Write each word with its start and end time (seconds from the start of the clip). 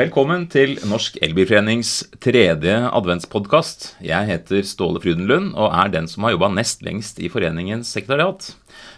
Velkommen 0.00 0.46
til 0.48 0.78
Norsk 0.88 1.18
Elbilforenings 1.20 1.90
tredje 2.24 2.72
adventspodkast. 2.88 3.82
Jeg 4.00 4.28
heter 4.30 4.62
Ståle 4.64 5.00
Frydenlund 5.02 5.50
og 5.50 5.74
er 5.76 5.90
den 5.92 6.06
som 6.08 6.24
har 6.24 6.32
jobba 6.32 6.48
nest 6.54 6.80
lengst 6.86 7.18
i 7.20 7.28
foreningens 7.28 7.90
sekretariat. 7.92 8.46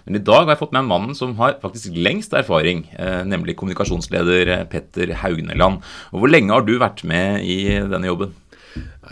Men 0.07 0.21
i 0.21 0.23
dag 0.23 0.45
har 0.45 0.53
jeg 0.53 0.61
fått 0.61 0.77
med 0.77 0.85
en 0.85 0.91
mannen 0.93 1.17
som 1.19 1.33
har 1.41 1.57
faktisk 1.65 1.97
lengst 1.99 2.37
erfaring, 2.39 2.85
eh, 2.95 3.25
nemlig 3.27 3.57
kommunikasjonsleder 3.59 4.53
Petter 4.71 5.11
Haugneland. 5.25 5.83
Og 6.13 6.23
Hvor 6.23 6.31
lenge 6.31 6.55
har 6.55 6.63
du 6.63 6.77
vært 6.79 7.03
med 7.03 7.43
i 7.43 7.59
denne 7.81 8.07
jobben? 8.07 8.37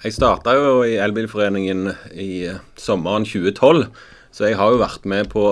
Jeg 0.04 0.14
starta 0.14 0.54
jo 0.54 0.84
i 0.86 0.94
Elbilforeningen 0.94 1.90
i 2.14 2.54
sommeren 2.78 3.26
2012. 3.26 3.90
Så 4.30 4.46
jeg 4.46 4.60
har 4.60 4.70
jo 4.70 4.78
vært 4.78 5.06
med 5.10 5.26
på, 5.32 5.42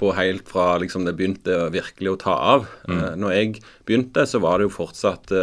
på 0.00 0.14
helt 0.16 0.48
fra 0.48 0.78
liksom 0.80 1.04
det 1.04 1.18
begynte 1.18 1.68
virkelig 1.68 2.14
å 2.14 2.20
ta 2.22 2.32
av. 2.56 2.66
Mm. 2.88 3.20
Når 3.20 3.36
jeg 3.36 3.62
begynte, 3.84 4.24
så 4.24 4.40
var 4.40 4.56
det 4.56 4.70
jo 4.70 4.76
fortsatt 4.78 5.34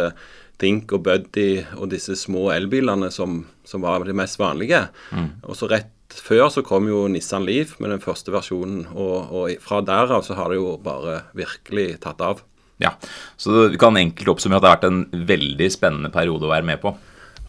Think 0.60 0.92
og 0.96 1.04
Buddy 1.06 1.62
og 1.78 1.88
disse 1.92 2.16
små 2.20 2.50
elbilene 2.54 3.10
som, 3.14 3.42
som 3.64 3.86
var 3.86 4.04
de 4.04 4.14
mest 4.16 4.38
vanlige. 4.40 4.86
Mm. 5.10 5.32
Og 5.48 5.56
så 5.58 5.70
rett 5.70 5.90
før 6.10 6.48
så 6.50 6.62
kom 6.66 6.88
jo 6.90 7.04
Nissan 7.10 7.46
Leaf 7.46 7.76
med 7.80 7.92
den 7.94 8.02
første 8.02 8.32
versjonen, 8.34 8.84
og, 8.92 9.30
og 9.30 9.62
fra 9.62 9.80
derav 9.86 10.24
så 10.26 10.34
har 10.38 10.50
det 10.50 10.58
jo 10.58 10.74
bare 10.82 11.20
virkelig 11.38 12.00
tatt 12.04 12.22
av. 12.24 12.42
Ja, 12.80 12.94
Så 13.36 13.68
du 13.68 13.76
kan 13.78 13.96
enkelt 14.00 14.28
oppsummere 14.32 14.56
at 14.56 14.62
det 14.64 14.70
har 14.70 14.78
vært 14.78 14.88
en 14.88 15.26
veldig 15.28 15.66
spennende 15.72 16.10
periode 16.12 16.48
å 16.48 16.52
være 16.52 16.64
med 16.64 16.80
på. 16.80 16.94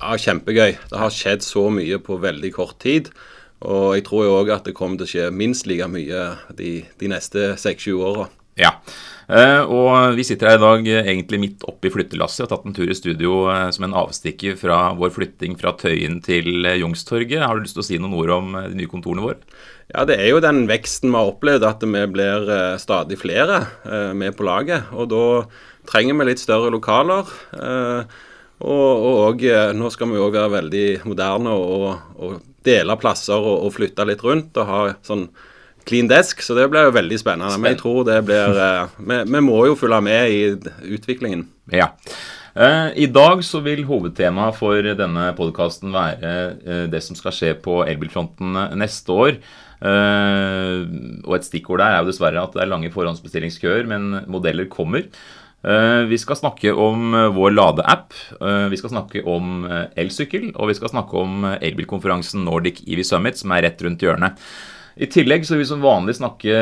Ja, 0.01 0.17
kjempegøy. 0.19 0.75
Det 0.91 0.99
har 0.99 1.13
skjedd 1.13 1.45
så 1.45 1.69
mye 1.71 2.01
på 2.03 2.17
veldig 2.19 2.51
kort 2.55 2.79
tid. 2.83 3.11
Og 3.61 3.93
jeg 3.95 4.03
tror 4.07 4.25
jo 4.25 4.35
òg 4.41 4.51
at 4.55 4.67
det 4.67 4.75
kommer 4.75 4.99
til 4.99 5.07
å 5.07 5.11
skje 5.11 5.29
minst 5.31 5.69
like 5.69 5.87
mye 5.87 6.23
de, 6.57 6.71
de 6.99 7.11
neste 7.11 7.53
seks-sju 7.61 7.93
åra. 8.01 8.27
Ja. 8.61 8.75
Uh, 9.31 9.63
og 9.71 10.17
vi 10.17 10.25
sitter 10.27 10.49
her 10.49 10.57
i 10.57 10.61
dag 10.61 10.87
uh, 10.89 10.97
egentlig 11.07 11.37
midt 11.39 11.61
oppi 11.69 11.87
flyttelasset 11.93 12.43
og 12.43 12.49
har 12.49 12.51
tatt 12.51 12.65
en 12.67 12.73
tur 12.75 12.89
i 12.91 12.97
studio 12.97 13.45
uh, 13.47 13.69
som 13.71 13.85
en 13.87 13.95
avstikker 14.01 14.57
fra 14.59 14.79
vår 14.97 15.13
flytting 15.15 15.55
fra 15.59 15.71
Tøyen 15.79 16.17
til 16.25 16.65
Youngstorget. 16.67 17.39
Har 17.45 17.55
du 17.55 17.63
lyst 17.63 17.77
til 17.77 17.85
å 17.85 17.87
si 17.87 17.99
noen 18.01 18.17
ord 18.19 18.33
om 18.35 18.57
de 18.57 18.75
nye 18.81 18.91
kontorene 18.91 19.23
våre? 19.23 19.39
Ja, 19.93 20.03
Det 20.07 20.17
er 20.19 20.33
jo 20.33 20.43
den 20.43 20.65
veksten 20.67 21.13
vi 21.13 21.19
har 21.19 21.31
opplevd, 21.31 21.67
at 21.67 21.83
vi 21.83 22.03
blir 22.11 22.51
stadig 22.79 23.17
flere 23.19 23.65
med 24.15 24.37
på 24.37 24.45
laget. 24.47 24.87
Og 24.95 25.09
da 25.11 25.23
trenger 25.89 26.15
vi 26.15 26.27
litt 26.29 26.39
større 26.39 26.71
lokaler. 26.71 27.27
Og, 28.61 29.03
og, 29.09 29.43
nå 29.75 29.91
skal 29.91 30.13
vi 30.13 30.21
òg 30.23 30.37
være 30.37 30.53
veldig 30.53 30.85
moderne 31.09 31.57
og, 31.59 31.89
og 32.23 32.39
dele 32.63 32.95
plasser 33.01 33.35
og, 33.35 33.65
og, 33.65 33.73
flytte 33.75 34.07
litt 34.07 34.23
rundt 34.23 34.59
og 34.61 34.71
ha 34.71 34.81
sånn 35.03 35.27
clean 35.87 36.09
desk. 36.11 36.43
Så 36.45 36.57
det 36.57 36.67
blir 36.71 36.89
jo 36.89 36.95
veldig 36.95 37.19
spennende. 37.21 37.57
Men 37.61 37.73
jeg 37.73 37.81
tror 37.81 38.03
det 38.07 38.19
blir 38.27 38.61
eh, 38.65 38.93
vi, 38.99 39.17
vi, 39.25 39.41
må 39.45 39.63
jo 39.69 39.79
følge 39.79 40.01
med 40.05 40.35
i 40.35 40.93
utviklingen. 40.97 41.47
Ja. 41.73 41.91
Uh, 42.51 42.91
I 42.99 43.07
dag 43.07 43.39
så 43.47 43.61
vil 43.63 43.85
hovedtemaet 43.87 44.57
for 44.57 44.83
denne 44.83 45.29
podkasten 45.37 45.93
være 45.95 46.31
uh, 46.51 46.85
det 46.91 46.99
som 47.05 47.15
skal 47.15 47.31
skje 47.31 47.53
på 47.63 47.79
elbilfronten 47.87 48.57
neste 48.79 49.15
år. 49.15 49.37
Og 49.81 51.31
et 51.33 51.45
stikkord 51.47 51.81
der 51.81 51.95
er 51.95 52.03
jo 52.03 52.11
dessverre 52.11 52.43
at 52.43 52.53
det 52.53 52.59
er 52.61 52.69
lange 52.69 52.91
forhåndsbestillingskøer, 52.93 53.87
men 53.89 54.27
modeller 54.29 54.67
kommer. 54.69 55.07
Eh, 55.61 56.03
vi 56.09 56.17
skal 56.17 56.39
snakke 56.39 56.73
om 56.73 57.13
eh, 57.13 57.27
vår 57.35 57.53
ladeapp, 57.53 58.15
eh, 58.41 58.65
vi 58.71 58.79
skal 58.81 58.95
snakke 58.95 59.21
om 59.29 59.67
elsykkel, 59.69 60.49
og 60.55 60.71
vi 60.71 60.77
skal 60.79 60.89
snakke 60.89 61.21
om 61.21 61.45
elbilkonferansen 61.53 62.47
Nordic 62.47 62.81
EV 62.87 63.03
Summit, 63.05 63.37
som 63.37 63.53
er 63.53 63.67
rett 63.67 63.83
rundt 63.85 64.01
hjørnet. 64.01 64.41
I 64.95 65.07
tillegg 65.07 65.45
så 65.47 65.55
vil 65.55 65.63
vi 65.63 65.69
som 65.69 65.83
vanlig 65.83 66.17
snakke 66.17 66.55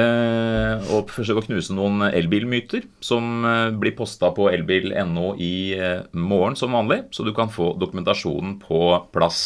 og 0.93 1.09
forsøke 1.09 1.41
å 1.41 1.47
knuse 1.47 1.73
noen 1.73 2.03
elbilmyter 2.09 2.85
som 3.01 3.41
blir 3.81 3.95
posta 3.97 4.29
på 4.35 4.51
elbil.no 4.51 5.31
i 5.41 5.73
morgen 6.13 6.57
som 6.59 6.77
vanlig, 6.77 7.07
så 7.15 7.25
du 7.25 7.33
kan 7.33 7.49
få 7.49 7.71
dokumentasjonen 7.81 8.59
på 8.61 8.83
plass. 9.15 9.41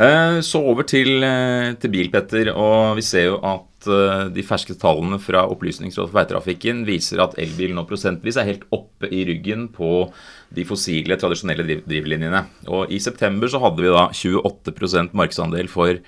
Så 0.00 0.62
over 0.64 0.88
til, 0.88 1.20
til 1.78 1.92
bil, 1.92 2.08
Petter. 2.10 2.48
Og 2.56 2.96
vi 2.96 3.04
ser 3.04 3.28
jo 3.28 3.36
at 3.44 3.68
Eh, 3.86 4.24
de 4.34 4.44
ferske 4.46 4.74
tallene 4.78 5.18
fra 5.22 5.44
Opplysningsrådet 5.50 6.10
for 6.10 6.20
veitrafikken 6.20 6.82
viser 6.88 7.22
at 7.24 7.36
elbil 7.40 7.74
nå 7.76 7.84
prosentvis 7.88 8.38
er 8.38 8.48
helt 8.48 8.66
oppe 8.74 9.10
i 9.10 9.24
ryggen 9.28 9.68
på 9.74 10.06
de 10.54 10.66
fossile, 10.68 11.16
tradisjonelle 11.18 11.66
driv 11.66 11.84
drivlinjene. 11.88 12.44
Og 12.68 12.92
I 12.92 13.00
september 13.02 13.50
så 13.50 13.62
hadde 13.62 13.84
vi 13.84 13.92
da 13.92 14.08
28% 14.12 15.16
markedsandel 15.18 15.70
for, 15.72 15.98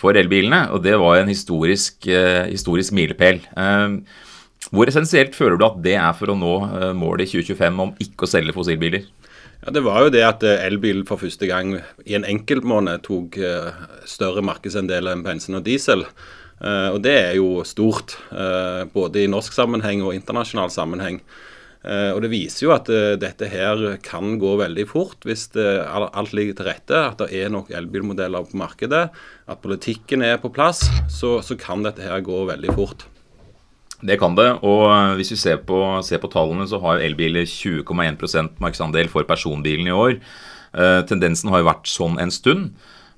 for, 0.00 0.16
elbilene, 0.16 0.64
og 0.72 0.82
det 0.84 0.96
var 1.00 1.20
en 1.20 1.30
historisk, 1.30 2.08
uh, 2.08 2.48
historisk 2.48 2.94
milepæl. 2.96 3.42
Uh, 3.52 4.00
hvor 4.70 4.88
essensielt 4.88 5.36
føler 5.36 5.58
du 5.58 5.66
at 5.66 5.80
det 5.84 5.96
er 5.98 6.12
for 6.16 6.32
å 6.32 6.38
nå 6.38 6.54
uh, 6.64 6.90
målet 6.96 7.28
i 7.28 7.40
2025 7.40 7.82
om 7.84 7.94
ikke 8.02 8.26
å 8.26 8.30
selge 8.30 8.56
fossilbiler? 8.56 9.06
Ja, 9.60 9.74
Det 9.76 9.84
var 9.84 10.06
jo 10.06 10.12
det 10.14 10.24
at 10.24 10.44
elbil 10.48 11.04
for 11.08 11.20
første 11.20 11.48
gang 11.48 11.74
i 12.08 12.16
en 12.16 12.24
enkeltmåned 12.24 13.02
tok 13.04 13.36
større 14.08 14.40
markedsandel 14.40 15.10
enn 15.10 15.24
bensin 15.26 15.58
og 15.58 15.66
diesel. 15.66 16.06
Og 16.64 16.96
det 17.04 17.12
er 17.12 17.34
jo 17.36 17.60
stort, 17.68 18.14
både 18.94 19.20
i 19.20 19.28
norsk 19.28 19.52
sammenheng 19.52 20.00
og 20.00 20.14
internasjonal 20.16 20.72
sammenheng. 20.72 21.20
Uh, 21.80 22.12
og 22.12 22.20
det 22.20 22.28
viser 22.32 22.66
jo 22.66 22.74
at 22.74 22.90
dette 23.20 23.48
her 23.48 23.80
kan 24.04 24.34
gå 24.40 24.50
veldig 24.60 24.84
fort 24.90 25.24
hvis 25.24 25.46
det, 25.54 25.64
alt 25.88 26.34
ligger 26.36 26.58
til 26.58 26.68
rette. 26.68 26.98
At 27.12 27.22
det 27.22 27.30
er 27.40 27.52
nok 27.52 27.72
elbilmodeller 27.72 28.50
på 28.50 28.60
markedet. 28.60 29.06
At 29.50 29.62
politikken 29.64 30.26
er 30.26 30.36
på 30.42 30.52
plass. 30.52 30.84
Så, 31.08 31.38
så 31.46 31.56
kan 31.60 31.86
dette 31.86 32.04
her 32.04 32.20
gå 32.24 32.44
veldig 32.50 32.76
fort. 32.76 33.06
Det 34.00 34.16
kan 34.20 34.36
det. 34.36 34.48
Og 34.64 34.86
hvis 35.18 35.34
vi 35.34 35.40
ser 35.40 35.58
på, 35.68 35.80
ser 36.04 36.20
på 36.22 36.30
tallene, 36.32 36.64
så 36.68 36.80
har 36.80 37.02
elbiler 37.04 37.44
20,1% 37.48 38.56
markedsandel 38.62 39.10
for 39.12 39.28
personbilen 39.28 39.90
i 39.90 39.96
år. 39.96 40.16
tendensen 41.10 41.50
har 41.50 41.60
jo 41.60 41.68
vært 41.68 41.90
sånn 41.90 42.16
en 42.22 42.32
stund. 42.32 42.70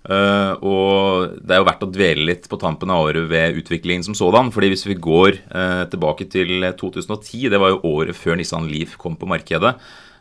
Uh, 0.02 0.58
og 0.66 1.34
det 1.46 1.54
er 1.54 1.60
jo 1.60 1.66
verdt 1.68 1.84
å 1.86 1.90
dvele 1.94 2.24
litt 2.26 2.48
på 2.50 2.58
tampen 2.58 2.90
av 2.90 3.04
året 3.04 3.28
ved 3.30 3.58
utviklingen 3.60 4.02
som 4.02 4.16
sådan. 4.18 4.50
fordi 4.50 4.72
hvis 4.72 4.86
vi 4.88 4.98
går 4.98 5.38
uh, 5.54 5.84
tilbake 5.90 6.26
til 6.26 6.66
2010, 6.78 7.50
det 7.52 7.60
var 7.62 7.70
jo 7.70 7.82
året 7.86 8.18
før 8.18 8.38
Nissan 8.38 8.66
Leaf 8.70 8.96
kom 8.98 9.14
på 9.16 9.30
markedet, 9.30 9.76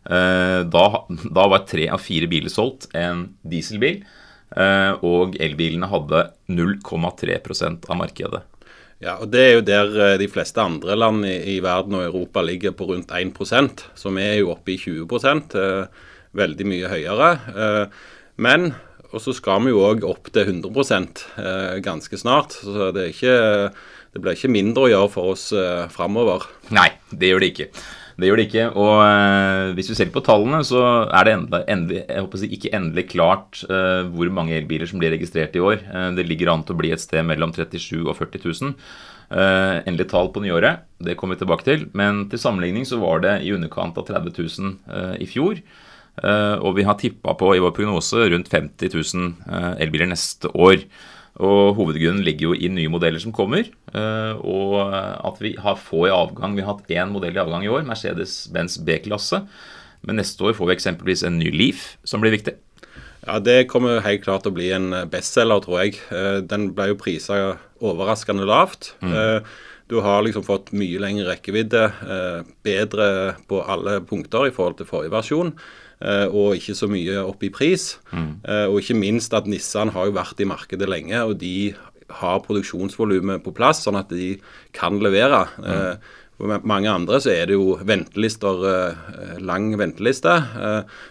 uh, 0.05 0.61
da, 0.69 0.85
da, 1.09 1.47
var 1.49 1.65
tre 1.65 1.89
av 1.89 2.01
fire 2.03 2.29
biler 2.29 2.53
solgt 2.53 2.91
en 2.93 3.31
dieselbil. 3.41 4.03
og 4.51 5.37
elbilene 5.39 5.87
hadde 5.87 6.25
0,3% 6.51 7.85
av 7.87 7.95
markedet. 7.95 8.41
Ja, 8.99 9.13
og 9.15 9.29
Det 9.31 9.39
er 9.39 9.53
jo 9.53 9.61
der 9.63 10.17
de 10.19 10.27
fleste 10.27 10.59
andre 10.59 10.97
land 10.97 11.23
i, 11.25 11.55
i 11.55 11.59
verden 11.63 11.95
og 11.95 12.03
Europa 12.03 12.43
ligger 12.43 12.75
på 12.75 12.89
rundt 12.89 13.13
1 13.15 13.31
så 13.95 14.11
vi 14.11 14.21
er 14.21 14.41
jo 14.41 14.51
oppe 14.51 14.73
i 14.73 14.77
20% 14.77 15.55
veldig 16.35 16.67
mye 16.67 16.91
høyere. 16.91 17.31
Men 18.35 18.73
og 19.11 19.23
så 19.23 19.33
skal 19.35 19.63
vi 19.65 19.73
jo 19.73 19.83
òg 19.85 20.05
opp 20.07 20.31
til 20.33 20.47
100 20.61 21.23
eh, 21.39 21.79
ganske 21.83 22.19
snart. 22.19 22.57
Så 22.63 22.91
det, 22.95 23.11
ikke, 23.13 23.35
det, 24.13 24.21
blir 24.21 24.37
ikke 24.37 24.51
mindre 24.51 24.85
å 24.85 24.91
gjøre 24.91 25.11
for 25.13 25.33
oss 25.33 25.49
eh, 25.55 25.87
framover. 25.93 26.47
Nei, 26.73 26.89
det 27.11 27.31
gjør 27.31 27.43
det 27.43 27.51
ikke. 27.53 27.69
Det 28.21 28.29
gjør 28.29 28.39
det 28.39 28.47
ikke. 28.49 28.65
Og 28.79 28.95
eh, 29.03 29.67
hvis 29.77 29.91
vi 29.91 29.99
ser 29.99 30.13
på 30.15 30.23
tallene, 30.25 30.63
så 30.67 30.83
er 31.05 31.27
det 31.27 31.35
endelig, 31.37 31.63
endelig, 31.75 32.03
håper 32.15 32.47
ikke 32.47 32.75
endelig 32.77 33.07
klart 33.11 33.63
hvor 33.67 34.33
mange 34.33 34.55
elbiler 34.57 34.89
som 34.89 35.01
blir 35.01 35.13
registrert 35.15 35.55
i 35.57 35.63
år. 35.63 35.81
Det 36.15 36.27
ligger 36.27 36.53
an 36.53 36.65
til 36.67 36.77
å 36.77 36.81
bli 36.83 36.93
et 36.95 37.03
sted 37.03 37.25
mellom 37.27 37.55
37 37.55 38.03
og 38.05 38.15
40 38.19 38.45
000. 38.47 38.77
Uh, 39.31 39.79
endelig 39.87 40.09
tall 40.11 40.27
på 40.35 40.41
nyåret, 40.43 40.81
det 40.99 41.13
kommer 41.15 41.37
vi 41.37 41.45
tilbake 41.45 41.63
til. 41.63 41.85
Men 41.95 42.25
til 42.31 42.41
sammenligning 42.41 42.83
så 42.87 42.99
var 42.99 43.23
det 43.23 43.37
i 43.45 43.53
underkant 43.55 43.95
av 43.95 44.09
30 44.09 44.35
000 44.35 44.73
uh, 44.91 45.15
i 45.23 45.27
fjor. 45.29 45.61
Eh, 46.19 46.57
og 46.59 46.75
vi 46.75 46.83
har 46.85 46.99
tippa 46.99 47.33
på 47.39 47.53
i 47.55 47.61
vår 47.63 47.73
prognose 47.75 48.27
rundt 48.33 48.51
50 48.51 48.91
000 48.91 49.33
eh, 49.47 49.73
elbiler 49.85 50.11
neste 50.11 50.51
år. 50.51 50.83
Og 51.41 51.77
Hovedgrunnen 51.77 52.25
ligger 52.25 52.49
jo 52.49 52.57
i 52.57 52.69
nye 52.69 52.91
modeller 52.91 53.21
som 53.23 53.31
kommer, 53.33 53.63
eh, 53.95 54.33
og 54.43 54.75
at 54.91 55.39
vi 55.41 55.53
har 55.57 55.79
få 55.79 56.05
i 56.09 56.13
avgang. 56.13 56.57
Vi 56.57 56.65
har 56.65 56.75
hatt 56.75 56.91
én 56.91 57.13
modell 57.13 57.37
i 57.37 57.41
avgang 57.41 57.63
i 57.65 57.71
år, 57.71 57.87
Mercedes-Benz 57.87 58.81
B-klasse. 58.85 59.45
Men 60.05 60.19
neste 60.19 60.43
år 60.43 60.57
får 60.57 60.67
vi 60.67 60.75
eksempelvis 60.75 61.23
en 61.25 61.39
ny 61.39 61.49
Leaf, 61.53 61.95
som 62.03 62.21
blir 62.21 62.35
viktig. 62.35 62.57
Ja, 63.21 63.39
Det 63.39 63.69
kommer 63.69 64.01
helt 64.01 64.23
klart 64.25 64.43
til 64.43 64.51
å 64.51 64.57
bli 64.57 64.71
en 64.73 64.89
bestselger, 65.09 65.61
tror 65.61 65.83
jeg. 65.83 65.99
Den 66.49 66.71
ble 66.73 66.89
jo 66.89 66.97
prisa 66.97 67.37
overraskende 67.77 68.47
lavt. 68.49 68.95
Mm. 69.05 69.45
Du 69.93 69.99
har 70.01 70.25
liksom 70.25 70.43
fått 70.43 70.71
mye 70.73 70.97
lengre 70.97 71.29
rekkevidde, 71.29 71.83
bedre 72.65 73.37
på 73.45 73.61
alle 73.61 73.99
punkter 74.01 74.49
i 74.49 74.55
forhold 74.55 74.79
til 74.81 74.89
forrige 74.89 75.13
versjon. 75.13 75.53
Eh, 76.01 76.27
og 76.33 76.57
ikke 76.57 76.75
så 76.77 76.89
mye 76.89 77.19
opp 77.21 77.43
i 77.45 77.51
pris. 77.53 77.95
Mm. 78.09 78.31
Eh, 78.41 78.65
og 78.69 78.79
ikke 78.81 78.97
minst 78.97 79.35
at 79.37 79.49
Nissan 79.49 79.93
har 79.93 80.09
jo 80.09 80.17
vært 80.17 80.41
i 80.41 80.49
markedet 80.49 80.89
lenge, 80.89 81.19
og 81.21 81.37
de 81.41 81.73
har 82.21 82.41
produksjonsvolumet 82.43 83.43
på 83.45 83.53
plass, 83.55 83.85
sånn 83.85 83.99
at 83.99 84.09
de 84.11 84.33
kan 84.75 84.97
levere. 85.03 85.45
Mm. 85.61 86.09
For 86.41 86.63
mange 86.67 86.89
andre 86.91 87.19
så 87.23 87.29
er 87.31 87.45
det 87.47 87.55
jo 87.55 87.77
ventelister, 87.87 88.65
lang 89.39 89.69
venteliste. 89.79 90.33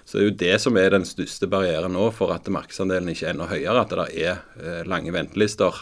Så 0.04 0.18
det 0.18 0.20
er 0.20 0.26
jo 0.26 0.34
det 0.42 0.56
som 0.60 0.76
er 0.76 0.92
den 0.92 1.06
største 1.08 1.48
barrieren 1.48 1.94
nå 1.94 2.08
for 2.12 2.34
at 2.34 2.50
markedsandelen 2.52 3.14
ikke 3.14 3.30
er 3.30 3.32
enda 3.32 3.46
høyere. 3.48 3.86
At 3.86 3.94
det 3.94 4.26
er 4.26 4.84
lange 4.90 5.14
ventelister. 5.14 5.80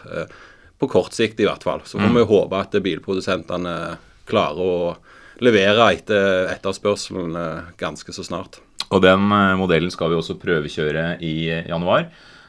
På 0.78 0.90
kort 0.92 1.16
sikt 1.16 1.40
i 1.42 1.48
hvert 1.48 1.66
fall. 1.66 1.82
Så 1.82 1.98
får 1.98 2.12
mm. 2.12 2.20
vi 2.20 2.28
håpe 2.30 2.62
at 2.62 2.78
bilprodusentene 2.84 3.74
klarer 4.28 4.62
å 4.62 4.78
levere 5.42 5.90
etter 5.96 6.52
etterspørselen 6.52 7.34
ganske 7.80 8.14
så 8.14 8.28
snart. 8.28 8.60
Og 8.88 9.04
den 9.04 9.28
modellen 9.60 9.92
skal 9.92 10.12
vi 10.12 10.18
også 10.18 10.38
prøvekjøre 10.40 11.18
i 11.24 11.34
januar. 11.68 12.08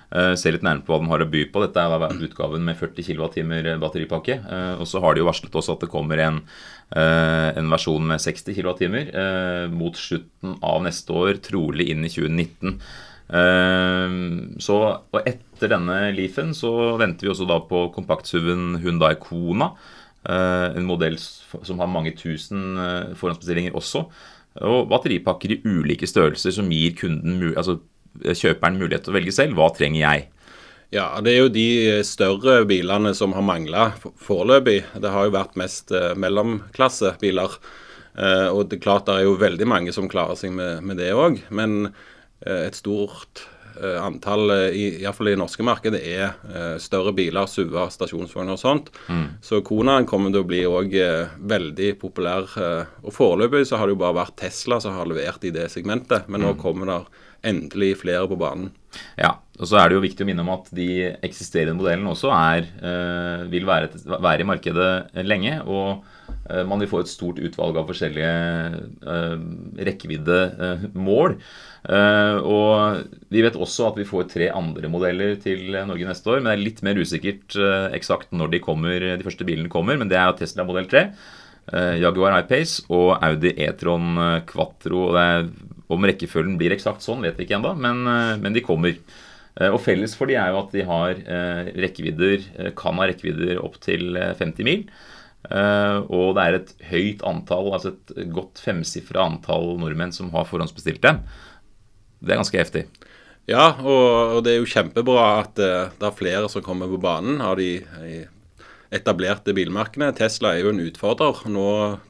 Uh, 0.09 0.33
se 0.33 0.49
litt 0.49 0.63
nærmere 0.65 0.87
på 0.87 0.95
hva 0.95 1.01
den 1.03 1.11
har 1.11 1.21
å 1.21 1.29
by 1.29 1.43
på. 1.53 1.61
Dette 1.61 1.83
er 1.83 2.23
utgaven 2.25 2.63
med 2.65 2.79
40 2.79 3.05
kWh 3.05 3.75
batteripakke. 3.81 4.39
Og 4.79 4.87
så 4.89 5.01
har 5.03 5.13
de 5.13 5.21
jo 5.21 5.27
varslet 5.29 5.59
oss 5.59 5.69
at 5.69 5.83
det 5.83 5.91
kommer 5.91 6.21
en, 6.23 6.39
en 6.95 7.69
versjon 7.69 8.07
med 8.09 8.23
60 8.23 8.57
kWh 8.57 9.69
mot 9.75 9.99
slutten 9.99 10.57
av 10.65 10.81
neste 10.87 11.13
år, 11.13 11.37
trolig 11.45 11.91
inn 11.93 12.07
i 12.07 12.11
2019. 12.13 12.79
så, 14.65 14.75
og 15.13 15.19
etter 15.29 15.69
denne 15.69 15.99
Leafen 16.17 16.55
så 16.57 16.71
venter 16.97 17.27
vi 17.27 17.33
også 17.35 17.45
da 17.45 17.59
på 17.61 17.83
kompaktsuven 17.93 18.79
Hundai 18.81 19.13
Kona. 19.21 19.75
en 20.25 20.89
modell 20.89 21.19
som 21.21 21.77
har 21.77 21.93
mange 21.93 22.15
tusen 22.17 22.73
forhåndsbestillinger 23.13 23.77
også. 23.77 24.07
Og 24.67 24.89
batteripakker 24.91 25.55
i 25.55 25.61
ulike 25.63 26.07
størrelser 26.09 26.55
som 26.55 26.71
gir 26.73 26.95
kunden 26.97 27.53
altså 27.53 27.79
kjøperen 28.19 28.79
mulighet 28.79 29.05
til 29.05 29.13
å 29.13 29.17
velge 29.19 29.33
selv. 29.35 29.55
Hva 29.57 29.69
trenger 29.75 30.01
jeg? 30.01 30.27
Ja, 30.91 31.21
Det 31.21 31.35
er 31.35 31.43
jo 31.43 31.51
de 31.53 32.01
større 32.07 32.63
bilene 32.65 33.13
som 33.13 33.35
har 33.37 33.45
mangla 33.45 33.91
foreløpig. 34.17 34.81
Det 34.97 35.11
har 35.13 35.27
jo 35.27 35.35
vært 35.35 35.59
mest 35.59 35.93
eh, 35.93 36.15
mellomklassebiler. 36.17 37.59
Eh, 38.17 38.47
og 38.49 38.69
det 38.69 38.79
er 38.79 38.85
klart 38.87 39.05
det 39.05 39.19
er 39.19 39.27
jo 39.27 39.37
veldig 39.37 39.67
mange 39.69 39.93
som 39.93 40.09
klarer 40.09 40.39
seg 40.39 40.55
med, 40.57 40.97
det 40.97 41.11
òg. 41.13 41.43
Men 41.53 41.91
eh, 42.41 42.65
et 42.65 42.79
stort 42.79 43.45
antall, 44.01 44.51
iallfall 44.73 45.31
i 45.31 45.35
det 45.35 45.41
norske 45.41 45.65
markedet, 45.65 46.01
er 46.03 46.79
større 46.81 47.13
biler, 47.15 47.47
SUV-er, 47.47 47.91
stasjonsvogner 47.93 48.55
og 48.55 48.61
sånt. 48.61 48.91
Mm. 49.07 49.25
Så 49.45 49.61
Konaen 49.65 50.07
kommer 50.09 50.33
til 50.33 50.43
å 50.43 50.49
bli 50.49 50.61
òg 50.67 50.95
veldig 51.51 51.93
populær. 52.01 52.49
Og 53.03 53.15
foreløpig 53.15 53.65
så 53.69 53.79
har 53.79 53.87
det 53.87 53.95
jo 53.95 54.03
bare 54.03 54.19
vært 54.21 54.37
Tesla 54.41 54.81
som 54.83 54.97
har 54.97 55.09
levert 55.09 55.45
i 55.47 55.53
det 55.55 55.69
segmentet. 55.73 56.27
Men 56.27 56.43
nå 56.45 56.53
mm. 56.55 56.61
kommer 56.61 56.91
det 56.91 56.99
endelig 57.49 57.93
flere 58.01 58.27
på 58.27 58.37
banen. 58.39 58.71
Ja, 59.19 59.35
og 59.59 59.67
så 59.69 59.79
er 59.79 59.89
det 59.89 59.97
jo 59.97 60.03
viktig 60.03 60.25
å 60.25 60.29
minne 60.29 60.43
om 60.43 60.53
at 60.53 60.69
de 60.75 60.89
eksisterende 61.25 61.77
modellene 61.79 62.13
også 62.13 62.31
er, 62.33 62.69
vil 63.51 63.67
være, 63.67 63.91
være, 64.15 64.43
i 64.43 64.47
markedet 64.47 65.25
lenge. 65.27 65.59
Og 65.67 66.05
man 66.65 66.81
vil 66.81 66.89
få 66.89 67.03
et 67.03 67.11
stort 67.11 67.39
utvalg 67.43 67.77
av 67.77 67.89
forskjellige 67.89 68.29
øh, 69.05 69.41
rekkeviddemål. 69.89 71.35
og 72.49 73.03
vi 73.29 73.43
vet 73.45 73.55
også 73.55 73.87
at 73.87 73.99
vi 73.99 74.07
får 74.09 74.29
tre 74.33 74.49
andre 74.51 74.89
modeller 74.89 75.35
til 75.41 75.77
Norge 75.87 76.07
neste 76.09 76.31
år. 76.33 76.41
Men 76.41 76.51
det 76.51 76.55
er 76.57 76.65
litt 76.65 76.81
mer 76.83 76.99
usikkert 76.99 77.57
eksakt 77.95 78.33
når 78.33 78.55
de, 78.55 78.63
kommer, 78.63 78.99
de 78.99 79.25
første 79.25 79.45
bilene 79.47 79.69
kommer. 79.69 79.97
Men 79.97 80.09
det 80.09 80.17
er 80.17 80.33
Tesla 80.37 80.65
modell 80.67 80.89
3. 80.89 81.05
Jaguar 82.01 82.33
I-Pace 82.39 82.87
og 82.89 83.19
Audi 83.21 83.53
E-tron 83.61 84.17
Quattro. 84.49 85.11
og 85.11 85.19
er 85.21 85.51
om 85.89 86.05
rekkefølgen 86.05 86.57
blir 86.59 86.73
eksakt 86.75 87.03
sånn, 87.03 87.23
vet 87.25 87.37
vi 87.39 87.47
ikke 87.47 87.57
ennå, 87.57 87.73
men, 87.81 88.03
eh, 88.07 88.35
men, 88.41 88.53
de 88.53 88.65
kommer. 88.65 88.97
Eh, 89.59 89.69
og 89.69 89.81
Felles 89.81 90.13
for 90.15 90.29
de 90.29 90.37
er 90.37 90.53
jo 90.53 90.61
at 90.61 90.75
de 90.75 90.85
har 90.85 91.17
eh, 91.17 91.71
rekkevidder, 91.85 92.73
kan 92.77 92.99
ha 93.01 93.09
rekkevidder 93.09 93.61
opp 93.63 93.79
til 93.81 94.13
50 94.15 94.67
mil. 94.67 94.85
Og 95.49 96.35
det 96.37 96.43
er 96.43 96.57
et 96.59 96.73
høyt 96.91 97.23
antall, 97.25 97.71
altså 97.73 97.95
et 98.13 98.27
godt 98.35 98.61
femsifra 98.61 99.23
antall 99.25 99.71
nordmenn 99.81 100.13
som 100.13 100.29
har 100.35 100.45
forhåndsbestilt 100.45 101.01
dem. 101.01 101.23
Det 102.21 102.35
er 102.35 102.41
ganske 102.41 102.59
heftig. 102.59 102.83
Ja, 103.49 103.71
og, 103.81 104.43
det 104.45 104.53
er 104.53 104.59
jo 104.59 104.69
kjempebra 104.69 105.23
at 105.39 105.55
det 105.57 106.05
er 106.05 106.17
flere 106.17 106.51
som 106.53 106.61
kommer 106.61 106.91
på 106.91 107.01
banen 107.01 107.41
av 107.41 107.57
de 107.57 107.79
etablerte 108.93 109.53
bilmerkene. 109.57 110.11
Tesla 110.17 110.53
er 110.55 110.63
jo 110.63 110.73
en 110.73 110.81
utfordrer. 110.83 111.43
Nå 111.51 111.67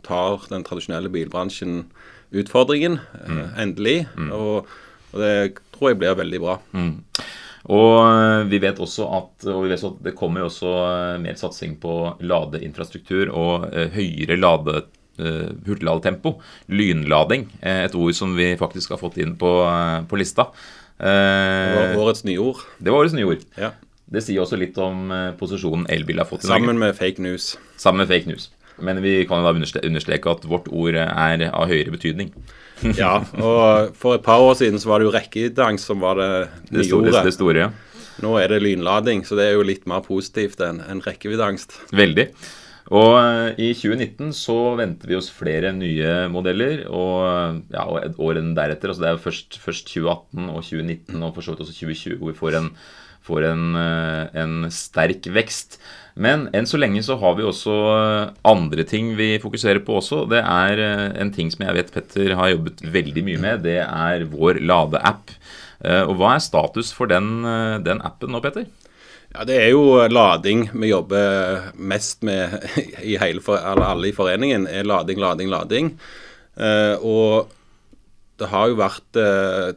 tar 0.07 0.45
den 0.51 0.65
tradisjonelle 0.68 1.12
bilbransjen 1.13 1.83
utfordringen, 2.30 3.00
eh, 3.19 3.31
mm. 3.31 3.44
endelig. 3.65 3.97
Mm. 4.15 4.31
Og, 4.36 4.71
og, 5.12 5.19
det 5.21 5.59
tror 5.75 5.91
jeg 5.91 6.01
blir 6.01 6.19
veldig 6.19 6.41
bra. 6.44 6.57
Mm. 6.74 6.95
Og 7.69 7.95
eh, 8.01 8.44
vi 8.50 8.60
vet 8.63 8.80
også 8.81 9.07
at, 9.13 9.33
og 9.51 9.66
vi 9.66 9.74
vet 9.74 9.83
at 9.86 10.00
det 10.07 10.16
kommer 10.18 10.45
også 10.48 10.71
eh, 10.88 11.18
mer 11.21 11.38
satsing 11.39 11.75
på 11.81 11.95
ladeinfrastruktur 12.25 13.33
og 13.33 13.69
høyere 13.95 14.39
lade, 14.39 14.86
hurtigladetempo. 15.19 16.38
Lynlading. 16.71 17.50
Et 17.60 17.95
ord 18.00 18.16
som 18.16 18.38
vi 18.38 18.54
faktisk 18.60 18.94
har 18.95 19.01
fått 19.01 19.18
inn 19.19 19.33
på, 19.39 19.50
på 20.07 20.19
lista. 20.19 20.45
Det 20.95 21.74
var 21.75 22.00
årets 22.00 22.24
nyord. 22.24 22.62
Det 22.80 22.94
var 22.94 23.04
årets 23.04 23.18
nyord. 23.18 23.44
Ja. 23.60 23.74
Det 24.10 24.24
sier 24.24 24.39
også 24.45 24.56
litt 24.62 24.80
om 24.80 25.12
posisjonen 25.36 25.83
elbil 25.92 26.24
har 26.24 26.30
fått 26.30 26.48
i 26.48 26.50
Sammen 26.50 26.80
med 26.80 26.95
fake 26.95 27.19
news. 27.19 27.51
Sammen 27.75 28.06
med 28.06 28.13
fake 28.13 28.31
news. 28.31 28.48
Men 28.80 29.04
vi 29.04 29.25
kan 29.27 29.44
jo 29.44 29.51
da 29.51 29.83
understreke 29.92 30.31
at 30.31 30.48
vårt 30.48 30.72
ord 30.72 30.95
er 30.95 31.45
av 31.51 31.68
høyere 31.68 31.92
betydning. 31.94 32.31
ja, 33.02 33.18
og 33.40 33.96
for 34.00 34.18
et 34.18 34.26
par 34.26 34.42
år 34.44 34.56
siden 34.60 34.80
så 34.81 34.92
var 34.92 35.02
det 35.02 35.10
jo 35.10 35.16
rekkeviddeangst 35.16 35.92
som 35.92 36.02
var 36.04 36.20
det 36.20 36.31
nye 36.72 36.84
det 36.84 36.96
ordet. 36.96 37.20
Det 37.28 37.36
store, 37.36 37.68
ja. 37.68 37.70
Nå 38.24 38.34
er 38.40 38.52
det 38.52 38.64
lynlading, 38.64 39.24
så 39.28 39.38
det 39.40 39.48
er 39.48 39.54
jo 39.56 39.68
litt 39.68 39.86
mer 39.88 40.04
positivt 40.04 40.60
enn 40.64 40.81
en 40.84 41.04
rekkeviddeangst. 41.06 41.78
Veldig. 41.96 42.28
Og 42.90 43.12
eh, 43.20 43.60
i 43.62 43.70
2019 43.78 44.31
så 44.34 44.56
venter 44.80 45.12
vi 45.12 45.18
oss 45.20 45.30
flere 45.34 45.72
nye 45.76 46.26
modeller, 46.34 46.88
og, 46.90 47.62
ja, 47.74 47.86
og 47.86 48.18
årene 48.18 48.56
deretter. 48.58 48.90
altså 48.90 49.04
Det 49.04 49.12
er 49.12 49.18
jo 49.18 49.25
først, 49.28 49.60
først 49.62 49.92
2018 49.94 50.50
og 50.50 50.64
2019 50.66 51.22
og 51.22 51.36
for 51.36 51.46
så 51.46 51.54
vidt 51.54 51.64
også 51.66 51.78
2020 51.84 52.18
hvor 52.18 52.32
vi 52.32 52.40
får 52.40 52.60
en, 52.60 52.72
får 53.30 53.48
en, 53.52 53.66
eh, 53.78 54.42
en 54.42 54.68
sterk 54.74 55.30
vekst. 55.36 55.80
Men 56.20 56.48
enn 56.56 56.68
så 56.68 56.80
lenge 56.81 57.02
så 57.06 57.16
har 57.22 57.38
vi 57.38 57.46
også 57.48 57.76
eh, 57.94 58.31
andre 58.50 58.86
ting 58.88 59.14
vi 59.20 59.38
fokuserer 59.42 59.81
på 59.86 60.00
også. 60.02 60.26
Det 60.31 60.42
er 60.42 60.84
eh, 60.84 61.06
en 61.22 61.31
ting 61.36 61.52
som 61.54 61.64
jeg 61.68 61.78
vet 61.78 61.94
Petter 61.96 62.36
har 62.40 62.52
jobbet 62.56 62.84
veldig 62.84 63.26
mye 63.28 63.44
med. 63.46 63.64
Det 63.68 63.80
er 63.86 64.28
vår 64.31 64.62
ladeapp. 64.66 65.36
Og 65.80 66.18
hva 66.20 66.34
er 66.36 66.42
status 66.44 66.90
for 66.92 67.08
den, 67.08 67.46
den 67.86 68.02
appen 68.04 68.34
nå, 68.36 68.42
Petter? 68.44 68.66
Ja, 69.32 69.46
Det 69.48 69.56
er 69.62 69.70
jo 69.72 70.10
lading 70.12 70.66
vi 70.74 70.90
jobber 70.90 71.70
mest 71.80 72.25
med 72.28 72.58
i 73.14 73.16
hele, 73.22 73.40
alle 73.64 74.10
i 74.10 74.12
foreningen. 74.12 74.68
er 74.68 74.84
Lading, 74.84 75.22
lading, 75.24 75.48
lading. 75.54 75.94
Og 77.00 77.48
det 78.39 78.47
har 78.51 78.69
jo 78.71 78.80
vært 78.80 79.18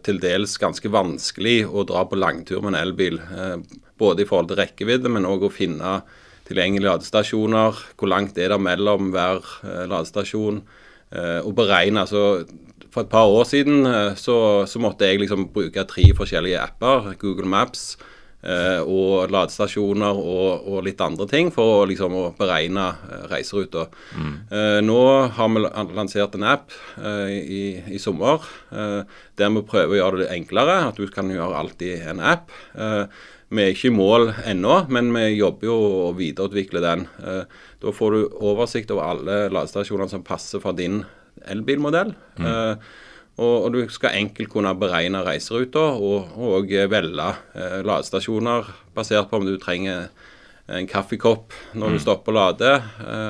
til 0.07 0.21
dels 0.23 0.55
ganske 0.61 0.91
vanskelig 0.93 1.65
å 1.67 1.83
dra 1.89 2.05
på 2.09 2.19
langtur 2.19 2.63
med 2.63 2.73
en 2.73 2.81
elbil. 2.81 3.19
Både 3.99 4.25
i 4.25 4.29
forhold 4.29 4.51
til 4.51 4.61
rekkevidde, 4.63 5.11
men 5.13 5.27
òg 5.29 5.49
å 5.49 5.53
finne 5.53 5.97
tilgjengelige 6.49 6.91
ladestasjoner. 6.91 7.81
Hvor 7.97 8.11
langt 8.11 8.39
er 8.39 8.53
det 8.53 8.61
mellom 8.63 9.13
hver 9.15 9.43
eh, 9.65 9.85
ladestasjon? 9.91 10.63
Eh, 11.13 11.41
og 11.45 11.55
beregne. 11.59 12.05
altså 12.05 12.45
For 12.93 13.05
et 13.05 13.13
par 13.13 13.29
år 13.31 13.45
siden 13.49 13.87
eh, 13.87 14.15
så, 14.17 14.65
så, 14.69 14.81
måtte 14.83 15.09
jeg 15.09 15.23
liksom 15.23 15.51
bruke 15.55 15.87
tre 15.89 16.09
forskjellige 16.17 16.61
apper. 16.61 17.13
Google 17.21 17.49
Maps 17.49 17.97
eh, 17.99 18.12
og 18.83 19.31
ladestasjoner 19.31 20.19
og, 20.19 20.65
og, 20.67 20.79
litt 20.87 21.03
andre 21.05 21.29
ting 21.31 21.53
for 21.55 21.83
å, 21.83 21.85
liksom, 21.91 22.17
å 22.19 22.25
beregne 22.39 22.89
eh, 23.09 23.27
reiseruta. 23.31 23.87
Mm. 24.17 24.33
Eh, 24.51 24.79
nå 24.87 25.03
har 25.37 25.53
vi 25.53 25.67
lansert 25.95 26.35
en 26.39 26.49
app 26.51 26.75
i, 27.03 27.63
i, 27.87 28.01
sommer 28.03 28.43
der 28.73 29.53
vi 29.55 29.63
prøver 29.67 29.95
å 29.95 30.01
gjøre 30.01 30.25
det 30.25 30.33
enklere. 30.35 30.81
At 30.89 30.99
du 30.99 31.07
kan 31.13 31.31
gjøre 31.31 31.61
alt 31.61 31.85
i 31.87 31.95
en 32.11 32.23
app. 32.33 32.51
Vi 33.53 33.61
er 33.61 33.75
ikke 33.75 33.91
i 33.91 33.93
mål 33.93 34.31
ennå, 34.49 34.77
men 34.93 35.11
vi 35.13 35.27
jobber 35.37 35.69
jo 35.69 35.77
å 36.07 36.13
videreutvikle 36.17 36.81
den. 36.81 37.05
Eh, 37.21 37.43
da 37.85 37.93
får 37.93 38.15
du 38.15 38.37
oversikt 38.49 38.93
over 38.95 39.11
alle 39.13 39.39
ladestasjoner 39.53 40.09
som 40.09 40.25
passer 40.25 40.63
for 40.63 40.77
din 40.79 41.03
elbilmodell. 41.53 42.15
Mm. 42.41 42.79
Eh, 43.37 43.45
og, 43.45 43.67
og, 43.67 43.73
du 43.73 43.93
skal 43.93 44.19
enkelt 44.19 44.51
kunne 44.53 44.75
beregne 44.79 45.25
reiseruter 45.25 46.01
og, 46.01 46.35
og 46.37 46.69
velge 46.91 47.31
eh, 47.55 47.79
ladestasjoner 47.83 48.69
basert 48.95 49.31
på 49.31 49.41
om 49.41 49.47
du 49.47 49.57
trenger 49.59 50.11
en 50.73 50.87
kaffekopp 50.87 51.53
når 51.75 51.89
mm. 51.89 51.95
du 51.95 52.01
stopper 52.01 52.33
å 52.33 52.37
lade, 52.37 52.69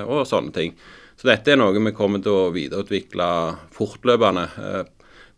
og 0.05 0.27
sånne 0.29 0.53
ting. 0.55 0.75
Så 1.17 1.27
dette 1.27 1.55
er 1.55 1.57
noe 1.59 1.73
vi 1.73 1.95
kommer 1.97 2.21
til 2.23 2.35
å 2.37 2.51
videreutvikle 2.55 3.29
fortløpende, 3.73 4.45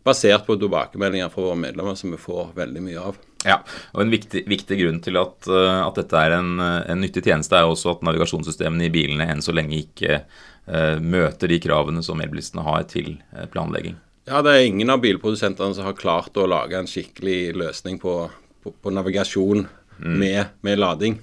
basert 0.05 0.43
på 0.45 0.57
tilbakemeldinger 0.59 1.31
fra 1.33 1.47
våre 1.47 1.61
medlemmer 1.63 1.95
som 1.97 2.11
vi 2.13 2.19
får 2.21 2.51
veldig 2.59 2.83
mye 2.83 3.05
av. 3.09 3.17
Ja, 3.45 3.59
og 3.93 4.01
En 4.01 4.13
viktig, 4.13 4.43
viktig 4.49 4.77
grunn 4.79 4.99
til 5.05 5.19
at, 5.21 5.37
uh, 5.49 5.85
at, 5.85 5.99
dette 5.99 6.17
er 6.17 6.37
en, 6.39 6.57
en, 6.59 7.01
nyttig 7.01 7.23
tjeneste, 7.27 7.57
er 7.57 7.69
også 7.69 7.93
at 7.93 8.05
navigasjonssystemene 8.05 8.87
i 8.87 8.93
bilene 8.93 9.27
enn 9.29 9.43
så 9.45 9.53
lenge 9.53 9.77
ikke 9.83 10.23
uh, 10.23 10.97
møter 11.01 11.51
de 11.51 11.61
kravene 11.61 12.01
som 12.05 12.21
elbilistene 12.21 12.65
har 12.65 12.87
til 12.89 13.15
uh, 13.35 13.45
planlegging. 13.53 13.99
Ja, 14.25 14.41
Det 14.41 14.51
er 14.51 14.65
ingen 14.65 14.89
av 14.89 15.03
bilprodusentene 15.03 15.75
som 15.77 15.85
har 15.85 15.97
klart 15.97 16.37
å 16.37 16.47
lage 16.49 16.79
en 16.79 16.89
skikkelig 16.89 17.53
løsning 17.61 17.99
på, 18.01 18.23
på, 18.63 18.71
på 18.73 18.93
navigasjon 18.93 19.67
mm. 19.99 20.15
med, 20.17 20.39
med, 20.65 20.81
lading. 20.81 21.19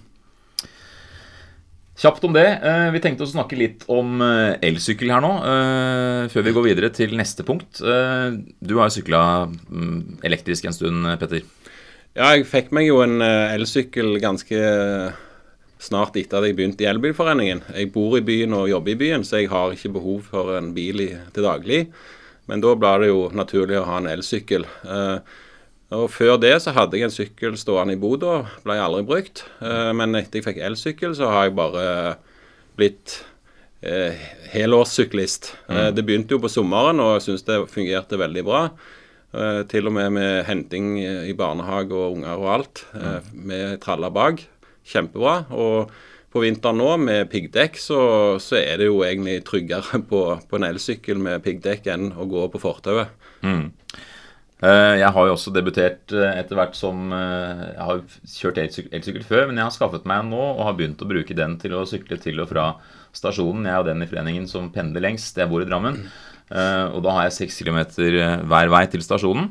Kjapt 1.99 2.23
om 2.25 2.35
det. 2.35 2.47
Vi 2.95 3.01
tenkte 3.03 3.27
å 3.27 3.31
snakke 3.31 3.59
litt 3.59 3.83
om 3.91 4.23
elsykkel 4.23 5.11
her 5.13 5.23
nå, 5.23 5.33
før 6.33 6.47
vi 6.47 6.55
går 6.55 6.65
videre 6.67 6.89
til 6.95 7.13
neste 7.19 7.45
punkt. 7.47 7.83
Du 7.83 8.75
har 8.79 8.91
sykla 8.91 9.21
mm, 9.51 10.23
elektrisk 10.27 10.67
en 10.67 10.75
stund, 10.75 11.11
Petter? 11.21 11.45
Ja, 12.17 12.33
jeg 12.33 12.49
fikk 12.49 12.73
meg 12.75 12.89
jo 12.89 13.03
en 13.05 13.23
elsykkel 13.23 14.17
ganske 14.23 14.63
snart 15.83 16.17
etter 16.19 16.39
at 16.39 16.49
jeg 16.49 16.57
begynte 16.59 16.87
i 16.87 16.91
Elbilforeningen. 16.91 17.63
Jeg 17.75 17.93
bor 17.95 18.17
i 18.19 18.25
byen 18.25 18.55
og 18.57 18.71
jobber 18.71 18.95
i 18.95 18.99
byen, 19.05 19.27
så 19.27 19.43
jeg 19.43 19.51
har 19.53 19.75
ikke 19.75 19.95
behov 19.99 20.27
for 20.33 20.57
en 20.57 20.73
bil 20.75 21.03
i, 21.03 21.13
til 21.35 21.47
daglig. 21.51 21.85
Men 22.51 22.63
da 22.63 22.75
ble 22.79 22.93
det 23.03 23.11
jo 23.13 23.27
naturlig 23.37 23.79
å 23.79 23.87
ha 23.87 23.99
en 24.01 24.11
elsykkel. 24.11 24.67
Eh, 24.67 25.41
og 25.93 26.09
Før 26.13 26.39
det 26.41 26.55
så 26.65 26.73
hadde 26.75 26.97
jeg 26.97 27.07
en 27.07 27.15
sykkel 27.15 27.59
stående 27.61 27.97
i 27.97 28.01
boda, 28.01 28.43
ble 28.65 28.79
aldri 28.81 29.05
brukt. 29.09 29.45
Eh, 29.61 29.91
men 29.97 30.17
etter 30.19 30.41
jeg 30.41 30.49
fikk 30.49 30.63
elsykkel, 30.65 31.15
så 31.19 31.31
har 31.33 31.49
jeg 31.49 31.57
bare 31.59 31.85
blitt 32.79 33.19
eh, 33.85 34.17
helårssyklist. 34.55 35.53
Mm. 35.69 35.85
Det 35.97 36.07
begynte 36.09 36.37
jo 36.37 36.43
på 36.43 36.51
sommeren, 36.53 37.03
og 37.03 37.19
jeg 37.19 37.29
syns 37.29 37.47
det 37.49 37.61
fungerte 37.73 38.21
veldig 38.21 38.45
bra. 38.49 38.67
Til 39.65 39.89
og 39.89 39.95
med 39.97 40.11
med 40.13 40.43
henting 40.45 40.99
i 41.01 41.33
barnehage 41.33 41.97
og 41.97 42.19
unger 42.19 42.37
og 42.37 42.49
alt, 42.53 42.83
eh, 42.93 43.31
med 43.33 43.79
tralla 43.81 44.11
bak. 44.13 44.43
Kjempebra. 44.85 45.47
Og 45.57 45.93
på 46.33 46.43
vinteren 46.43 46.81
nå 46.81 46.95
med 47.03 47.29
piggdekk, 47.33 47.77
så, 47.81 48.01
så, 48.41 48.57
er 48.61 48.81
det 48.81 48.89
jo 48.89 49.03
egentlig 49.05 49.43
tryggere 49.49 50.01
på, 50.11 50.23
på 50.49 50.59
en 50.59 50.69
elsykkel 50.71 51.21
med 51.21 51.45
piggdekk 51.45 51.91
enn 51.93 52.11
å 52.17 52.27
gå 52.31 52.47
på 52.53 52.62
fortauet. 52.62 53.12
Mm. 53.45 53.69
Eh, 54.62 54.95
jeg 55.03 55.11
har 55.17 55.29
jo 55.29 55.35
også 55.35 55.53
debutert 55.53 56.12
etter 56.15 56.55
hvert 56.55 56.77
som 56.79 57.11
Jeg 57.11 57.83
har 57.83 58.03
kjørt 58.31 58.61
elsykkel 58.62 59.25
før, 59.27 59.49
men 59.49 59.59
jeg 59.59 59.67
har 59.67 59.75
skaffet 59.75 60.09
meg 60.09 60.23
en 60.23 60.33
nå 60.33 60.43
og 60.55 60.67
har 60.69 60.77
begynt 60.79 61.03
å 61.03 61.11
bruke 61.11 61.37
den 61.37 61.59
til 61.61 61.77
å 61.77 61.87
sykle 61.89 62.21
til 62.23 62.41
og 62.45 62.53
fra 62.53 62.69
stasjonen. 63.12 63.67
Jeg 63.69 63.83
jo 63.83 63.89
den 63.91 64.05
i 64.05 64.11
foreningen 64.11 64.49
som 64.49 64.71
pendler 64.73 65.05
lengst. 65.05 65.37
Jeg 65.37 65.51
bor 65.51 65.65
i 65.65 65.69
Drammen. 65.69 66.05
Og 66.53 66.99
da 67.01 67.15
har 67.17 67.25
jeg 67.25 67.49
6 67.49 67.62
kilometer 67.62 68.19
eh, 68.21 68.43
hver 68.49 68.73
vei 68.73 68.85
til 68.93 69.05
stasjonen 69.05 69.49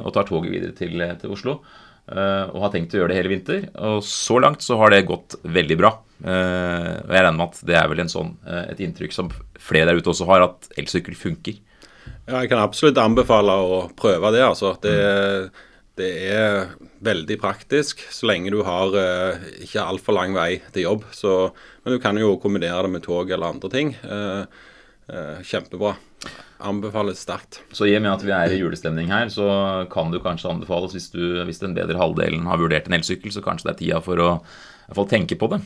og 0.00 0.10
tar 0.16 0.28
toget 0.28 0.52
videre 0.52 0.76
til, 0.76 1.04
til 1.20 1.34
Oslo. 1.36 1.60
Uh, 2.08 2.48
og 2.54 2.62
har 2.64 2.72
tenkt 2.72 2.94
å 2.96 3.02
gjøre 3.02 3.12
det 3.12 3.18
hele 3.18 3.32
vinter. 3.32 3.64
Og 3.84 4.02
så 4.06 4.38
langt 4.40 4.64
så 4.64 4.78
har 4.80 4.94
det 4.94 5.06
gått 5.08 5.36
veldig 5.44 5.78
bra. 5.80 5.94
og 6.18 6.28
jeg 6.28 7.14
regner 7.14 7.36
med 7.36 7.46
at 7.46 7.60
det 7.68 7.76
er 7.78 7.88
vel 7.90 8.00
sånn, 8.10 8.32
et 8.64 8.80
inntrykk 8.82 9.14
som 9.14 9.28
flere 9.60 9.90
der 9.90 10.00
ute 10.00 10.10
også 10.10 10.26
har, 10.30 10.46
at 10.48 10.70
elsykkel 10.80 11.14
funker. 11.18 11.60
Ja, 12.28 12.40
jeg 12.40 12.50
kan 12.50 12.62
absolutt 12.62 12.98
anbefale 12.98 13.54
å 13.54 13.82
prøve 13.96 14.32
det. 14.34 14.42
altså. 14.42 14.72
Det, 14.82 14.96
det 16.00 16.10
er 16.32 16.72
veldig 17.04 17.38
praktisk 17.38 18.02
så 18.10 18.32
lenge 18.32 18.50
du 18.50 18.62
har 18.66 18.96
ikke 19.60 19.84
altfor 19.84 20.16
lang 20.16 20.34
vei 20.36 20.58
til 20.72 20.88
jobb. 20.88 21.06
Så, 21.14 21.36
men 21.84 21.94
du 21.94 22.02
kan 22.02 22.18
jo 22.18 22.34
kombinere 22.42 22.88
det 22.88 22.96
med 22.96 23.04
tog 23.06 23.30
eller 23.30 23.52
andre 23.52 23.72
ting. 23.76 23.94
kjempebra. 25.52 25.94
Anbefales 26.58 27.20
sterkt. 27.22 27.60
Så 27.70 27.86
i 27.86 27.94
og 27.94 28.02
med 28.02 28.12
at 28.16 28.24
vi 28.26 28.32
er 28.34 28.54
i 28.54 28.58
julestemning 28.58 29.12
her, 29.12 29.28
så 29.30 29.46
kan 29.92 30.10
du 30.10 30.18
kanskje 30.22 30.50
anbefales 30.50 30.96
hvis, 30.96 31.10
du, 31.14 31.38
hvis 31.46 31.62
den 31.62 31.76
bedre 31.76 32.00
halvdelen 32.00 32.48
har 32.50 32.58
vurdert 32.58 32.88
en 32.90 32.98
elsykkel, 32.98 33.30
så 33.34 33.44
kanskje 33.44 33.68
det 33.68 33.74
er 33.74 33.78
tida 33.82 34.00
for 34.02 34.18
å 34.18 34.32
i 34.38 34.88
hvert 34.88 34.98
fall 34.98 35.10
tenke 35.10 35.38
på 35.38 35.50
det. 35.52 35.60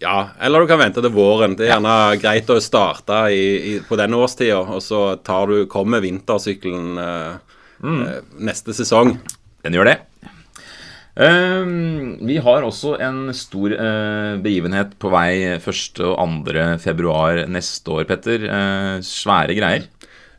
Ja, 0.00 0.30
eller 0.40 0.62
du 0.62 0.70
kan 0.70 0.80
vente 0.80 1.02
til 1.04 1.12
våren. 1.12 1.56
Det 1.58 1.66
er 1.66 1.74
gjerne 1.74 1.96
ja. 1.96 2.20
greit 2.22 2.48
å 2.52 2.56
starte 2.62 3.24
i, 3.34 3.44
i, 3.72 3.74
på 3.84 3.98
den 4.00 4.16
årstida, 4.16 4.62
og 4.62 4.80
så 4.84 5.02
tar 5.24 5.50
du, 5.50 5.64
kommer 5.68 6.00
vintersykkelen 6.04 7.00
eh, 7.00 7.58
mm. 7.84 8.00
eh, 8.06 8.20
neste 8.48 8.76
sesong. 8.76 9.18
Den 9.64 9.76
gjør 9.76 9.90
det. 9.90 9.98
Um, 11.20 12.14
vi 12.24 12.38
har 12.40 12.64
også 12.64 12.94
en 13.02 13.32
stor 13.36 13.74
uh, 13.76 14.38
begivenhet 14.40 14.94
på 15.02 15.10
vei 15.12 15.58
1. 15.58 16.00
og 16.06 16.46
2. 16.46 16.66
februar 16.80 17.42
neste 17.50 17.92
år, 17.92 18.06
Petter. 18.08 18.46
Uh, 18.46 18.96
svære 19.04 19.58
greier. 19.58 19.88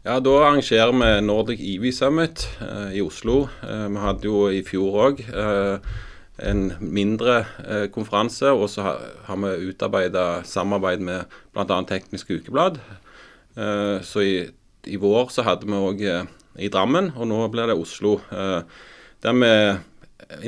Ja, 0.01 0.15
Da 0.17 0.31
arrangerer 0.41 0.95
vi 0.97 1.21
Nordic 1.21 1.59
EV 1.61 1.91
Summit 1.93 2.47
eh, 2.57 2.95
i 2.97 3.01
Oslo. 3.05 3.43
Eh, 3.61 3.83
vi 3.85 3.99
hadde 4.01 4.25
jo 4.25 4.47
i 4.49 4.63
fjor 4.65 4.95
òg 4.97 5.19
eh, 5.29 5.91
en 6.41 6.63
mindre 6.81 7.35
eh, 7.61 7.83
konferanse. 7.93 8.49
Og 8.49 8.65
så 8.73 8.81
har, 8.81 9.37
vi 9.43 9.69
utarbeida 9.69 10.41
samarbeid 10.41 11.05
med 11.05 11.29
bl.a. 11.53 11.77
Teknisk 11.85 12.33
Ukeblad. 12.33 12.79
Eh, 13.53 14.01
så 14.01 14.25
i, 14.25 14.33
i, 14.89 14.97
vår 14.97 15.29
så 15.35 15.45
hadde 15.45 15.69
vi 15.69 15.77
òg 15.77 16.01
eh, 16.01 16.25
i 16.57 16.73
Drammen, 16.73 17.13
og 17.13 17.29
nå 17.29 17.45
blir 17.53 17.69
det 17.69 17.77
Oslo. 17.77 18.17
der 19.21 19.37
vi 19.37 19.53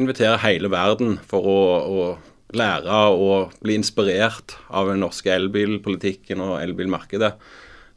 inviterer 0.01 0.41
hele 0.41 0.71
verden 0.73 1.19
for 1.29 1.45
å, 1.45 1.61
å 1.85 2.57
lære 2.57 3.03
og 3.13 3.53
bli 3.61 3.77
inspirert 3.77 4.57
av 4.73 4.89
den 4.89 5.05
norske 5.05 5.29
elbilpolitikken 5.29 6.41
og 6.41 6.57
elbilmarkedet. 6.57 7.35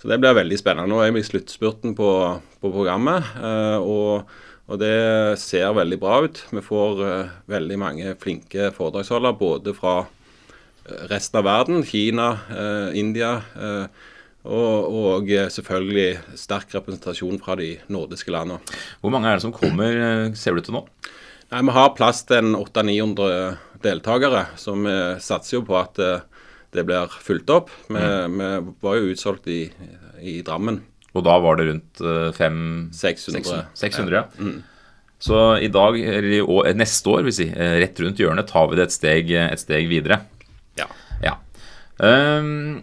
Så 0.06 0.12
det 0.12 0.20
blir 0.22 0.36
veldig 0.38 0.56
spennende. 0.60 0.86
Nå 0.86 1.00
er 1.02 1.08
vi 1.10 1.18
i 1.18 1.26
sluttspurten 1.26 1.96
på, 1.98 2.08
på 2.62 2.68
programmet. 2.70 3.24
Eh, 3.42 3.78
og, 3.82 4.28
og, 4.70 4.76
det 4.78 5.34
ser 5.42 5.72
veldig 5.74 5.96
bra 5.98 6.20
ut. 6.22 6.38
Vi 6.54 6.62
får 6.62 7.00
eh, 7.02 7.32
veldig 7.50 7.78
mange 7.82 8.12
flinke 8.22 8.68
foredragsholdere 8.76 9.34
både 9.40 9.74
fra 9.74 9.96
eh, 10.04 11.08
resten 11.10 11.40
av 11.40 11.48
verden, 11.48 11.82
Kina, 11.82 12.28
India. 12.94 13.32
Og, 14.46 14.94
og, 14.94 15.34
selvfølgelig 15.56 16.38
sterk 16.38 16.78
representasjon 16.78 17.42
fra 17.42 17.58
de 17.58 17.72
nordiske 17.90 18.30
landene. 18.30 18.78
Hvor 19.02 19.10
mange 19.10 19.32
er 19.32 19.40
det 19.40 19.46
som 19.48 19.56
kommer, 19.58 20.30
ser 20.38 20.54
du 20.54 20.62
til 20.62 20.78
nå? 20.78 20.84
Nei, 21.50 21.66
Vi 21.66 21.78
har 21.80 21.96
plass 21.98 22.22
til 22.30 22.54
800-900 22.54 23.82
deltakere, 23.82 24.46
så 24.54 24.78
vi 24.78 24.96
satser 25.18 25.58
jo 25.58 25.66
på 25.66 25.82
at 25.82 25.98
det 26.76 26.86
blir 26.88 27.18
fulgt 27.24 27.50
opp. 27.52 27.72
Vi, 27.88 27.96
mm. 27.96 28.38
vi 28.38 28.76
var 28.84 29.00
jo 29.00 29.10
utsolgt 29.14 29.48
i, 29.52 29.64
i, 30.20 30.38
Drammen. 30.46 30.82
Og 31.16 31.24
da 31.24 31.36
var 31.40 31.56
det 31.56 31.70
rundt 31.70 32.00
500? 32.36 32.92
600. 32.92 33.60
600 33.74 34.18
ja. 34.18 34.24
Mm. 34.36 34.58
Så 35.18 35.58
i 35.58 35.68
dag, 35.72 35.96
eller 36.00 36.74
neste 36.76 37.08
år, 37.08 37.24
vil 37.24 37.34
si, 37.34 37.46
eh, 37.48 37.78
rett 37.80 38.00
rundt 38.00 38.20
hjørnet, 38.20 38.50
tar 38.50 38.68
vi 38.68 38.76
det 38.76 38.84
et 38.86 38.96
steg, 38.96 39.32
et 39.32 39.62
steg 39.62 39.88
videre. 39.88 40.20
Ja. 40.76 40.90
ja. 41.22 41.38
Um, 41.96 42.82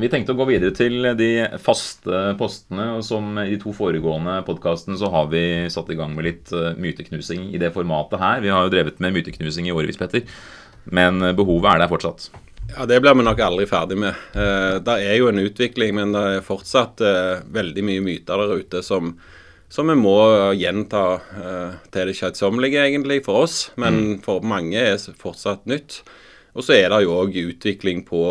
vi 0.00 0.08
tenkte 0.10 0.34
å 0.34 0.38
gå 0.38 0.48
videre 0.48 0.74
til 0.74 1.06
de 1.14 1.30
faste 1.62 2.34
postene. 2.40 2.96
og 2.96 3.04
Som 3.06 3.38
i 3.38 3.50
de 3.52 3.60
to 3.62 3.74
foregående 3.76 4.40
podkastene 4.46 4.98
så 4.98 5.10
har 5.12 5.30
vi 5.30 5.44
satt 5.70 5.90
i 5.92 5.98
gang 5.98 6.16
med 6.16 6.26
litt 6.26 6.50
myteknusing 6.80 7.50
i 7.54 7.62
det 7.62 7.72
formatet 7.76 8.22
her. 8.22 8.42
Vi 8.42 8.50
har 8.50 8.66
jo 8.66 8.74
drevet 8.74 8.98
med 8.98 9.14
myteknusing 9.18 9.68
i 9.68 9.74
årevis, 9.74 10.00
Petter. 10.00 10.26
Men 10.90 11.20
behovet 11.36 11.74
er 11.74 11.82
der 11.84 11.92
fortsatt. 11.92 12.30
Ja, 12.76 12.86
Det 12.86 13.00
blir 13.02 13.14
vi 13.18 13.26
nok 13.26 13.40
aldri 13.42 13.66
ferdig 13.66 13.98
med. 13.98 14.14
Eh, 14.34 14.78
det 14.86 14.96
er 15.02 15.18
jo 15.18 15.28
en 15.30 15.42
utvikling, 15.42 15.94
men 15.98 16.14
det 16.14 16.24
er 16.36 16.46
fortsatt 16.46 17.02
eh, 17.02 17.42
veldig 17.50 17.84
mye 17.86 18.04
myter 18.04 18.42
der 18.44 18.62
ute 18.62 18.82
som, 18.86 19.16
som 19.68 19.90
vi 19.90 19.96
må 19.98 20.16
gjenta 20.54 21.04
eh, 21.18 21.78
til 21.90 22.10
det 22.12 22.16
kjedsommelige, 22.20 22.84
egentlig, 22.86 23.24
for 23.26 23.46
oss. 23.46 23.70
Men 23.80 24.00
mm. 24.00 24.18
for 24.26 24.46
mange 24.46 24.78
er 24.78 24.94
det 24.94 25.18
fortsatt 25.18 25.66
nytt. 25.70 26.02
Og 26.54 26.66
så 26.66 26.76
er 26.76 26.90
det 26.90 27.04
jo 27.04 27.14
òg 27.14 27.36
utvikling 27.44 28.02
på, 28.06 28.22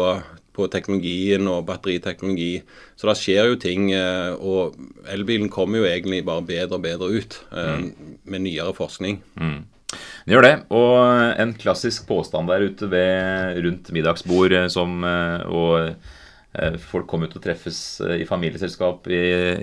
på, 0.56 0.68
teknologien 0.72 1.48
og 1.52 1.66
batteriteknologi. 1.70 2.62
Så 3.00 3.10
det 3.10 3.18
skjer 3.20 3.52
jo 3.52 3.60
ting. 3.62 3.90
Eh, 3.96 4.32
og 4.36 4.76
elbilen 5.12 5.52
kommer 5.52 5.82
jo 5.82 5.90
egentlig 5.90 6.24
bare 6.28 6.46
bedre 6.48 6.80
og 6.80 6.86
bedre 6.86 7.12
ut 7.16 7.40
eh, 7.52 7.76
mm. 7.84 8.16
med 8.24 8.46
nyere 8.48 8.76
forskning. 8.78 9.22
Mm. 9.40 9.60
Det 9.90 10.36
gjør 10.36 10.46
det. 10.46 10.56
Og 10.76 11.42
en 11.42 11.52
klassisk 11.58 12.08
påstand 12.10 12.52
der 12.52 12.66
ute 12.70 12.90
ved, 12.92 13.60
rundt 13.66 13.92
middagsbord 13.96 14.54
eh, 14.54 14.68
som, 14.72 15.04
eh, 15.08 15.46
og 15.50 15.90
eh, 15.90 16.80
folk 16.92 17.08
kommer 17.10 17.30
ut 17.30 17.38
og 17.40 17.46
treffes 17.46 17.80
i 18.20 18.28
familieselskap 18.30 19.10
i 19.10 19.22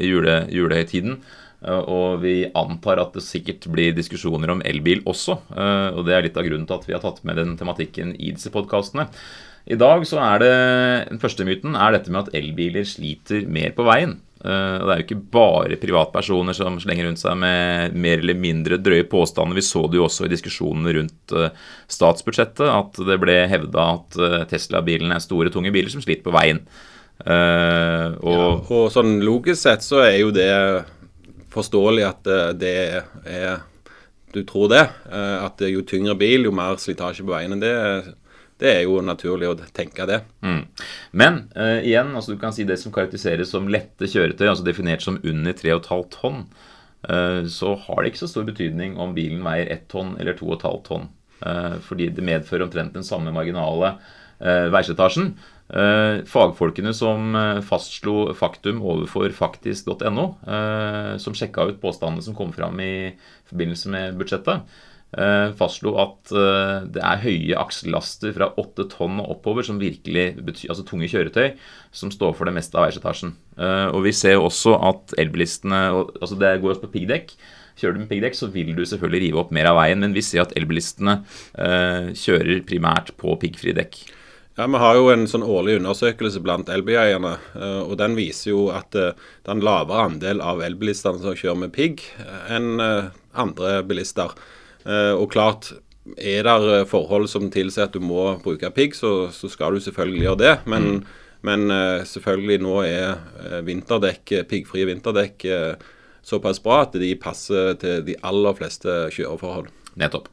jule, 0.08 0.40
julehøytiden. 0.52 1.20
Og 1.66 2.20
vi 2.22 2.44
antar 2.54 3.00
at 3.00 3.14
det 3.16 3.24
sikkert 3.24 3.64
blir 3.72 3.94
diskusjoner 3.96 4.52
om 4.52 4.60
elbil 4.68 5.00
også. 5.08 5.38
Og 5.96 6.02
det 6.06 6.12
er 6.14 6.26
litt 6.26 6.36
av 6.38 6.44
grunnen 6.46 6.66
til 6.68 6.76
at 6.76 6.84
vi 6.86 6.94
har 6.94 7.00
tatt 7.02 7.22
med 7.26 7.40
den 7.40 7.54
tematikken 7.58 8.12
i 8.20 8.28
disse 8.36 8.52
podkastene. 8.54 9.08
I 9.66 9.78
dag 9.80 10.04
så 10.06 10.20
er 10.22 10.44
det 10.44 10.52
Den 11.08 11.22
første 11.24 11.48
myten 11.48 11.74
er 11.74 11.96
dette 11.96 12.12
med 12.12 12.28
at 12.28 12.36
elbiler 12.38 12.86
sliter 12.86 13.48
mer 13.50 13.72
på 13.74 13.88
veien. 13.88 14.18
Uh, 14.44 14.76
og 14.78 14.84
Det 14.84 14.92
er 14.92 14.98
jo 15.00 15.04
ikke 15.06 15.22
bare 15.32 15.78
privatpersoner 15.80 16.56
som 16.56 16.76
slenger 16.82 17.08
rundt 17.08 17.22
seg 17.22 17.38
med 17.40 17.94
mer 17.96 18.20
eller 18.20 18.36
mindre 18.36 18.76
drøye 18.76 19.06
påstander. 19.08 19.56
Vi 19.56 19.64
så 19.64 19.86
det 19.88 19.96
jo 19.96 20.04
også 20.06 20.26
i 20.26 20.32
diskusjonene 20.32 20.92
rundt 20.98 21.36
uh, 21.36 21.48
statsbudsjettet, 21.90 22.66
at 22.68 23.00
det 23.08 23.16
ble 23.22 23.38
hevda 23.48 23.86
at 23.94 24.18
uh, 24.20 24.42
Tesla-bilene 24.50 25.16
er 25.16 25.24
store, 25.24 25.52
tunge 25.54 25.72
biler 25.72 25.92
som 25.92 26.04
sliter 26.04 26.26
på 26.26 26.36
veien. 26.36 26.60
og, 27.16 28.28
ja, 28.28 28.48
og 28.76 28.90
sånn 28.92 29.22
logisk 29.24 29.62
sett 29.62 29.80
så 29.80 30.02
er 30.04 30.18
jo 30.18 30.34
det 30.36 30.50
forståelig 31.54 32.02
at 32.04 32.28
det 32.60 32.74
er 33.24 33.62
Du 34.34 34.42
tror 34.44 34.68
det. 34.68 34.82
at 35.08 35.62
jo 35.64 35.80
tyngre 35.80 36.12
bil, 36.20 36.44
jo 36.44 36.52
mer 36.52 36.76
slitasje 36.76 37.24
på 37.24 37.32
veien. 37.32 37.56
Det 37.56 37.72
det 38.62 38.70
er 38.72 38.84
jo 38.86 39.00
naturlig 39.04 39.50
å 39.50 39.56
tenke 39.76 40.06
det. 40.08 40.22
Mm. 40.44 40.62
Men 41.16 41.42
uh, 41.56 41.80
igjen, 41.84 42.14
altså 42.16 42.34
du 42.34 42.40
kan 42.40 42.54
si 42.56 42.64
det 42.68 42.78
som 42.80 42.94
karakteriseres 42.94 43.52
som 43.52 43.68
lette 43.72 44.08
kjøretøy, 44.08 44.46
altså 44.48 44.64
definert 44.66 45.04
som 45.04 45.18
under 45.20 45.56
3,5 45.56 46.06
tonn, 46.14 46.46
uh, 47.10 47.42
så 47.52 47.74
har 47.84 48.00
det 48.00 48.12
ikke 48.12 48.24
så 48.24 48.30
stor 48.32 48.46
betydning 48.48 48.96
om 49.02 49.12
bilen 49.16 49.44
veier 49.44 49.68
1 49.74 49.84
tonn 49.92 50.14
eller 50.20 50.38
2,5 50.38 50.80
tonn. 50.88 51.10
Uh, 51.42 51.76
fordi 51.84 52.08
det 52.16 52.24
medfører 52.24 52.64
omtrent 52.68 52.96
den 52.96 53.06
samme 53.06 53.34
marginale 53.34 53.96
veisetasjen. 54.36 55.30
fagfolkene 56.28 56.90
som 56.92 57.32
fastslo 57.64 58.34
faktum 58.36 58.82
overfor 58.84 59.32
faktisk.no, 59.32 60.26
som 61.16 61.36
sjekka 61.38 61.64
ut 61.70 61.78
påstandene 61.80 62.20
som 62.20 62.36
kom 62.36 62.52
fram 62.52 62.76
i 62.84 63.14
forbindelse 63.48 63.94
med 63.94 64.18
budsjettet, 64.20 64.76
fastslo 65.56 65.94
at 66.02 66.32
eh, 66.34 66.86
det 66.92 67.02
er 67.04 67.22
høye 67.22 67.58
aksellaster 67.60 68.34
fra 68.36 68.50
åtte 68.60 68.88
tonn 68.92 69.20
og 69.22 69.36
oppover 69.36 69.66
som 69.66 69.78
virkelig 69.80 70.26
betyr, 70.40 70.72
altså 70.72 70.86
tunge 70.88 71.08
kjøretøy, 71.12 71.54
som 71.94 72.12
står 72.12 72.34
for 72.36 72.48
det 72.48 72.56
meste 72.58 72.76
av 72.76 72.88
veislitasjen. 72.88 73.36
Eh, 73.56 73.86
og 73.92 74.02
vi 74.04 74.12
ser 74.16 74.40
også 74.40 74.74
at 74.90 75.16
elbilistene 75.20 75.86
altså 75.94 76.36
Det 76.40 76.56
går 76.60 76.74
også 76.74 76.86
på 76.88 76.92
piggdekk. 76.98 77.32
Kjører 77.76 77.96
du 77.96 78.02
med 78.02 78.10
piggdekk, 78.10 78.36
så 78.36 78.50
vil 78.52 78.74
du 78.76 78.84
selvfølgelig 78.88 79.26
rive 79.28 79.40
opp 79.42 79.50
mer 79.52 79.70
av 79.70 79.78
veien, 79.78 80.00
men 80.00 80.16
vi 80.16 80.24
ser 80.24 80.46
at 80.46 80.54
elbilistene 80.56 81.18
eh, 81.60 82.12
kjører 82.16 82.64
primært 82.68 83.12
på 83.20 83.36
piggfrie 83.40 83.76
dekk. 83.76 84.00
Ja, 84.56 84.66
Vi 84.66 84.78
har 84.80 84.94
jo 84.96 85.10
en 85.12 85.26
sånn 85.28 85.44
årlig 85.44 85.74
undersøkelse 85.82 86.40
blant 86.40 86.70
elbileierne. 86.72 87.34
Eh, 87.54 87.80
og 87.84 87.98
Den 88.00 88.16
viser 88.16 88.54
jo 88.54 88.62
at 88.72 88.96
eh, 88.96 89.12
det 89.12 89.50
er 89.52 89.58
en 89.58 89.64
lavere 89.64 90.06
andel 90.08 90.40
av 90.40 90.62
elbilistene 90.64 91.20
som 91.20 91.36
kjører 91.36 91.60
med 91.66 91.74
pigg 91.76 92.00
eh, 92.22 92.54
enn 92.56 92.80
andre 93.36 93.82
bilister. 93.84 94.32
Og 94.86 95.26
klart, 95.32 95.72
er 96.14 96.46
det 96.46 96.84
forhold 96.86 97.26
som 97.26 97.48
tilsier 97.50 97.88
at 97.88 97.94
du 97.96 97.98
må 97.98 98.36
bruke 98.44 98.70
pigg, 98.70 98.94
så, 98.94 99.26
så, 99.34 99.50
skal 99.50 99.74
du 99.74 99.82
selvfølgelig 99.82 100.22
gjøre 100.22 100.40
det. 100.44 100.52
Men, 100.70 100.86
mm. 100.86 101.00
men 101.48 101.74
selvfølgelig 102.06 102.60
nå 102.62 102.76
er 102.86 103.60
vinterdekk, 103.66 104.36
piggfrie 104.46 104.86
vinterdekk 104.92 105.48
såpass 106.26 106.62
bra 106.62 106.84
at 106.84 106.96
de 106.98 107.10
passer 107.18 107.74
til 107.82 108.06
de 108.06 108.16
aller 108.26 108.56
fleste 108.58 108.94
kjøreforhold. 109.14 109.70
Nettopp. 109.98 110.30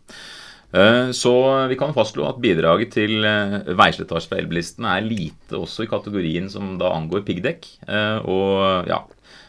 Eh, 0.73 1.11
så 1.13 1.33
vi 1.69 1.77
kan 1.77 1.93
fastslå 1.93 2.25
at 2.25 2.39
bidraget 2.41 2.95
til 2.95 3.25
eh, 3.29 3.59
veislitasje 3.77 4.31
fra 4.31 4.39
elbilistene 4.41 4.95
er 4.97 5.05
lite 5.05 5.59
også 5.59 5.85
i 5.85 5.91
kategorien 5.91 6.49
som 6.49 6.73
da 6.81 6.89
angår 6.95 7.21
piggdekk. 7.27 7.67
Eh, 7.85 8.25
og 8.25 8.89
ja, 8.89 9.03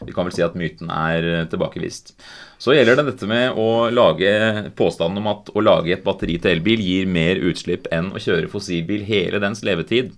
vi 0.05 0.13
kan 0.15 0.27
vel 0.27 0.35
si 0.35 0.43
at 0.45 0.55
myten 0.57 0.91
er 0.93 1.47
tilbakevist. 1.51 2.13
Så 2.61 2.75
gjelder 2.75 2.99
det 2.99 3.09
dette 3.11 3.27
med 3.29 3.57
å 3.59 3.89
lage 3.91 4.31
påstanden 4.79 5.21
om 5.21 5.29
at 5.33 5.51
å 5.51 5.63
lage 5.63 5.93
et 5.95 6.05
batteri 6.05 6.37
til 6.39 6.55
elbil 6.55 6.81
gir 6.83 7.09
mer 7.09 7.41
utslipp 7.49 7.89
enn 7.93 8.13
å 8.15 8.21
kjøre 8.21 8.51
fossilbil 8.51 9.03
hele 9.07 9.41
dens 9.43 9.63
levetid. 9.67 10.13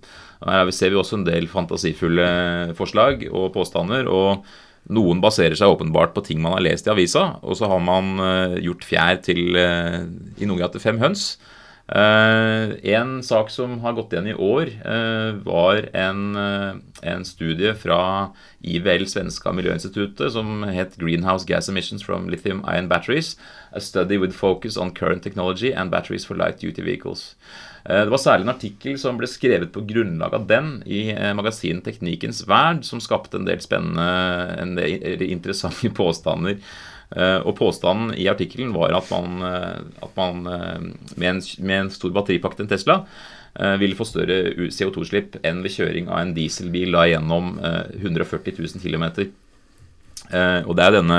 Her 0.46 0.70
ser 0.74 0.94
vi 0.94 1.00
også 1.00 1.18
en 1.18 1.26
del 1.26 1.50
fantasifulle 1.50 2.28
forslag 2.78 3.26
og 3.32 3.52
påstander. 3.56 4.06
og 4.06 4.46
noen 4.88 5.18
baserer 5.20 5.52
seg 5.58 5.68
åpenbart 5.68 6.14
på 6.14 6.22
ting 6.24 6.38
man 6.40 6.54
har 6.54 6.62
lest 6.64 6.86
i 6.86 6.90
avisa, 6.90 7.34
og 7.42 7.58
så 7.58 7.68
har 7.68 7.80
man 7.84 8.14
uh, 8.22 8.54
gjort 8.56 8.86
fjær 8.88 9.18
til 9.20 9.52
i 9.52 10.46
noen 10.48 10.56
grad 10.56 10.72
til 10.72 10.80
fem 10.80 10.96
høns. 11.02 11.34
Uh, 11.88 12.74
en 12.84 13.22
sak 13.24 13.48
som 13.48 13.78
har 13.80 13.94
gått 13.96 14.12
igjen 14.12 14.26
i 14.28 14.34
år, 14.34 14.68
var 15.44 15.88
en, 15.96 16.36
en, 16.36 17.24
studie 17.24 17.72
fra 17.80 18.00
IVL, 18.60 19.06
svenska 19.08 19.54
miljøinstituttet, 19.56 20.32
som 20.34 20.66
het 20.68 20.98
'Greenhouse 21.00 21.48
Gas 21.48 21.68
Emissions 21.68 22.04
from 22.04 22.28
Lithium 22.28 22.60
Ion 22.68 22.90
Batteries'. 22.92 23.38
A 23.72 23.80
study 23.80 24.18
with 24.18 24.36
focus 24.36 24.76
on 24.76 24.90
current 24.90 25.22
technology 25.22 25.72
and 25.72 25.90
batteries 25.90 26.26
for 26.26 26.36
light 26.36 26.60
duty 26.60 26.82
vehicles'. 26.82 27.34
Eh, 27.88 28.04
det 28.04 28.12
var 28.12 28.20
særlig 28.20 28.44
en 28.44 28.52
artikkel 28.52 28.98
som 29.00 29.18
ble 29.20 29.28
skrevet 29.30 29.72
på 29.72 29.84
grunnlag 29.88 30.34
av 30.36 30.46
den 30.50 30.78
i 30.84 31.08
eh, 31.14 31.32
magasinet 31.36 31.86
Teknikkens 31.86 32.42
Verd, 32.48 32.84
som 32.84 33.00
skapte 33.00 33.38
en 33.40 33.48
del 33.48 33.62
spennende, 33.64 34.04
en 34.60 34.76
interessante 35.24 35.90
påstander. 36.00 36.58
Eh, 37.16 37.40
og 37.40 37.56
Påstanden 37.56 38.12
i 38.20 38.28
artikkelen 38.28 38.74
var 38.76 38.92
at 38.98 39.08
man, 39.14 39.42
at 40.04 40.16
man 40.18 40.42
med, 40.44 41.28
en, 41.30 41.42
med, 41.58 41.76
en, 41.78 41.90
stor 41.92 42.12
batteripakke 42.12 42.60
til 42.60 42.68
en 42.68 42.72
Tesla 42.74 43.02
ville 43.80 43.96
få 43.96 44.04
større 44.06 44.68
CO2-slipp 44.70 45.40
enn 45.48 45.64
ved 45.64 45.72
kjøring 45.74 46.06
av 46.12 46.20
en 46.20 46.34
dieselbil 46.36 46.92
da 46.94 47.08
gjennom 47.08 47.56
140 47.58 48.54
000 48.54 48.78
km. 48.84 49.06
Og 50.68 50.76
det 50.78 50.84
er 50.84 50.94
denne 50.94 51.18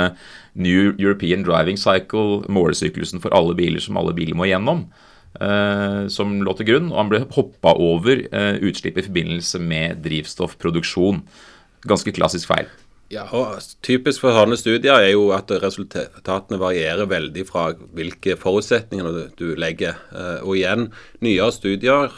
New 0.53 0.93
European 0.93 1.43
Driving 1.43 1.75
Cycle, 1.81 2.45
målesyklusen 2.47 3.19
for 3.19 3.35
alle 3.35 3.57
biler 3.59 3.83
som 3.83 3.99
alle 3.99 4.15
biler 4.15 4.39
må 4.39 4.47
gjennom. 4.47 4.85
Som 6.15 6.37
lå 6.45 6.55
til 6.55 6.69
grunn, 6.69 6.93
og 6.93 7.01
han 7.01 7.11
ble 7.11 7.23
hoppa 7.35 7.75
over 7.75 8.23
utslipp 8.69 9.01
i 9.01 9.07
forbindelse 9.09 9.59
med 9.59 9.99
drivstoffproduksjon. 10.05 11.19
Ganske 11.91 12.15
klassisk 12.15 12.53
feil. 12.53 12.71
Ja, 13.09 13.23
og 13.33 13.57
Typisk 13.81 14.21
for 14.21 14.35
sånne 14.37 14.57
studier 14.59 15.01
er 15.01 15.07
jo 15.15 15.31
at 15.33 15.49
resultatene 15.63 16.59
varierer 16.61 17.09
veldig 17.09 17.45
fra 17.49 17.71
hvilke 17.97 18.35
forutsetninger 18.37 19.09
du, 19.39 19.47
legger. 19.57 19.97
Uh, 20.13 20.37
og 20.43 20.59
igjen, 20.59 20.91
nyere 21.25 21.49
studier 21.55 22.13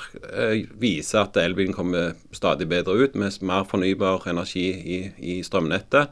viser 0.82 1.24
at 1.24 1.39
elbilen 1.39 1.76
kommer 1.78 2.12
stadig 2.36 2.68
bedre 2.72 2.98
ut 3.00 3.16
med 3.16 3.39
mer 3.48 3.63
fornybar 3.72 4.28
energi 4.34 4.68
i, 4.68 5.02
i 5.16 5.39
strømnettet. 5.48 6.12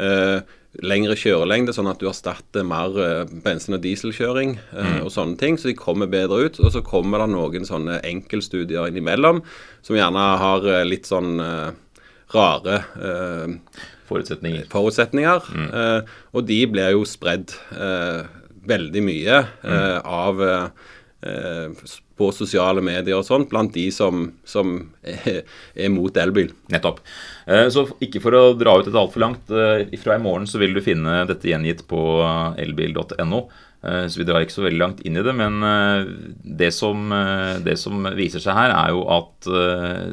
Uh, 0.00 0.40
lengre 0.80 1.14
kjørelengde, 1.20 1.76
sånn 1.76 1.92
at 1.92 2.00
du 2.00 2.08
erstatter 2.08 2.64
mer 2.66 2.96
bensin- 3.44 3.76
og 3.76 3.84
dieselkjøring 3.84 4.56
mm. 4.72 4.96
og 5.04 5.12
sånne 5.14 5.36
ting. 5.38 5.60
Så 5.60 5.68
de 5.68 5.76
kommer 5.78 6.08
bedre 6.10 6.48
ut. 6.48 6.58
Og 6.64 6.72
så 6.74 6.82
kommer 6.82 7.22
det 7.22 7.28
noen 7.36 7.68
sånne 7.68 8.00
enkeltstudier 8.08 8.88
innimellom 8.88 9.44
som 9.86 10.00
gjerne 10.00 10.24
har 10.40 10.66
litt 10.88 11.06
sånn 11.06 11.36
rare 12.34 12.80
forutsetninger. 14.08 14.66
forutsetninger. 14.72 15.52
Mm. 15.54 16.08
og 16.34 16.46
de 16.48 16.58
blir 16.70 16.94
jo 16.94 17.04
spredd 17.08 17.54
veldig 18.64 19.02
mye 19.04 19.38
mm. 19.64 19.78
av 20.04 20.42
på 22.18 22.30
sosiale 22.34 22.82
medier 22.84 23.18
og 23.18 23.26
sånt, 23.26 23.48
blant 23.50 23.74
de 23.74 23.88
som, 23.94 24.28
som 24.46 24.76
er, 25.02 25.42
er, 25.74 25.90
mot 25.92 26.14
elbil. 26.20 26.52
Nettopp. 26.72 27.00
Eh, 27.46 27.66
så 27.74 27.86
ikke 28.04 28.22
for 28.22 28.38
å 28.38 28.44
dra 28.58 28.76
ut 28.78 28.86
dette 28.86 29.00
altfor 29.00 29.24
langt, 29.24 29.50
eh, 29.50 29.86
fra 30.02 30.18
i 30.18 30.22
morgen 30.22 30.46
så 30.50 30.60
vil 30.62 30.76
du 30.76 30.82
finne 30.84 31.22
dette 31.30 31.50
gjengitt 31.50 31.84
på 31.90 32.00
elbil.no. 32.60 33.44
Eh, 33.84 34.06
så 34.08 34.20
vi 34.20 34.26
drar 34.28 34.44
ikke 34.44 34.56
så 34.56 34.64
veldig 34.64 34.80
langt 34.80 35.02
inn 35.04 35.18
i 35.20 35.24
det, 35.24 35.34
men 35.36 35.60
det 36.44 36.70
som, 36.76 37.12
det 37.64 37.76
som 37.80 38.08
viser 38.16 38.42
seg 38.42 38.56
her, 38.56 38.72
er 38.72 38.94
jo 38.94 39.04
at 39.12 39.50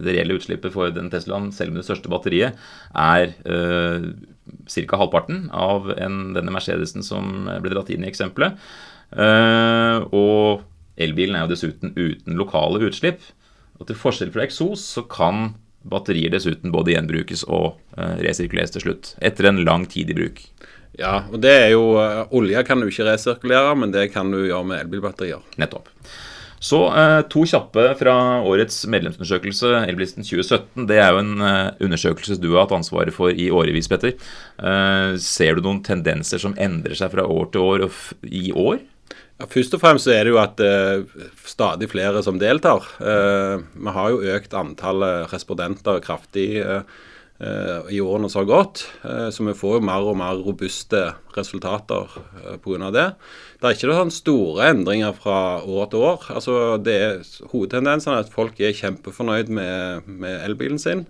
det 0.03 0.15
reelle 0.17 0.35
utslippet 0.39 0.73
for 0.75 0.91
den 0.93 1.11
Teslaen, 1.13 1.51
selv 1.55 1.73
med 1.73 1.81
det 1.81 1.87
største 1.87 2.11
batteriet, 2.11 2.59
er 2.91 3.31
ca. 3.39 4.99
halvparten 4.99 5.45
av 5.55 5.93
en, 5.95 6.33
denne 6.35 6.53
Mercedesen 6.53 7.05
som 7.05 7.47
ble 7.63 7.71
dratt 7.73 7.91
inn 7.93 8.03
i 8.03 8.11
eksempelet. 8.11 8.59
Og 10.11 10.63
Elbilen 11.01 11.37
er 11.37 11.45
jo 11.45 11.53
dessuten 11.53 11.93
uten 11.95 12.39
lokale 12.39 12.83
utslipp. 12.87 13.23
Og 13.79 13.87
til 13.89 13.97
forskjell 13.97 14.31
fra 14.33 14.45
eksos 14.45 14.83
så 14.97 15.05
kan 15.09 15.53
batterier 15.91 16.33
dessuten 16.33 16.73
både 16.73 16.93
gjenbrukes 16.93 17.45
og 17.49 17.79
resirkuleres 17.97 18.75
til 18.75 18.85
slutt. 18.85 19.13
Etter 19.23 19.49
en 19.49 19.63
lang 19.65 19.87
tid 19.89 20.11
i 20.13 20.17
bruk. 20.17 20.43
Ja, 20.99 21.21
og 21.31 21.39
det 21.43 21.53
er 21.53 21.69
jo 21.71 21.93
uh, 21.95 22.25
Olje 22.35 22.63
kan 22.67 22.81
du 22.81 22.89
ikke 22.89 23.07
resirkulere, 23.07 23.71
men 23.79 23.93
det 23.93 24.09
kan 24.13 24.31
du 24.31 24.41
gjøre 24.43 24.67
med 24.67 24.83
elbilbatterier. 24.83 25.43
Nettopp. 25.61 25.87
Så 26.61 26.83
uh, 26.93 27.21
to 27.31 27.45
kjappe 27.47 27.87
fra 27.97 28.15
årets 28.45 28.83
medlemsundersøkelse, 28.91 29.71
Elbilisten 29.87 30.27
2017. 30.27 30.85
Det 30.89 30.99
er 31.01 31.15
jo 31.15 31.23
en 31.23 31.45
undersøkelse 31.87 32.37
du 32.41 32.51
har 32.53 32.65
hatt 32.65 32.75
ansvaret 32.81 33.15
for 33.15 33.31
i 33.31 33.49
årevis, 33.49 33.89
Petter. 33.91 34.17
ser 35.17 35.57
du 35.57 35.65
noen 35.65 35.81
tendenser 35.83 36.41
som 36.41 36.53
endrer 36.59 36.97
seg 36.97 37.13
fra 37.15 37.25
år 37.25 37.49
til 37.53 37.65
år 37.65 37.85
og 37.87 38.27
i 38.27 38.51
år? 38.51 38.81
Ja, 39.41 39.47
først 39.49 39.73
og 39.73 39.81
fremst 39.81 40.11
er 40.11 40.27
det 40.27 40.35
jo 40.35 40.37
at 40.37 40.59
stadig 41.49 41.89
flere 41.89 42.21
som 42.21 42.37
deltar. 42.37 42.85
Vi 43.01 43.95
har 43.95 44.11
jo 44.13 44.21
økt 44.35 44.53
antallet 44.53 45.33
respondenter 45.33 45.97
kraftig 46.05 46.51
uh, 46.61 46.83
i 47.89 47.97
årene 48.03 48.29
som 48.29 48.43
har 48.43 48.49
gått. 48.49 48.83
så 49.33 49.43
vi 49.47 49.53
får 49.57 49.79
jo 49.79 49.85
mer 49.87 50.05
og 50.05 50.17
mer 50.19 50.41
robuste 50.45 50.99
resultater 51.33 52.11
uh, 52.13 52.57
pga. 52.61 52.91
det. 52.93 53.05
Det 53.57 53.69
er 53.69 53.77
ikke 53.77 53.89
noen 53.89 54.13
store 54.13 54.67
endringer 54.69 55.15
fra 55.17 55.61
år 55.61 55.89
til 55.89 56.05
år. 56.05 56.27
Altså, 56.35 56.57
det 56.77 56.97
er 56.97 57.23
Hovedtendensen 57.49 58.13
er 58.13 58.21
at 58.25 58.33
folk 58.33 58.61
er 58.61 58.77
kjempefornøyd 58.77 59.49
med, 59.49 60.05
med 60.05 60.37
elbilen 60.45 60.79
sin. 60.81 61.07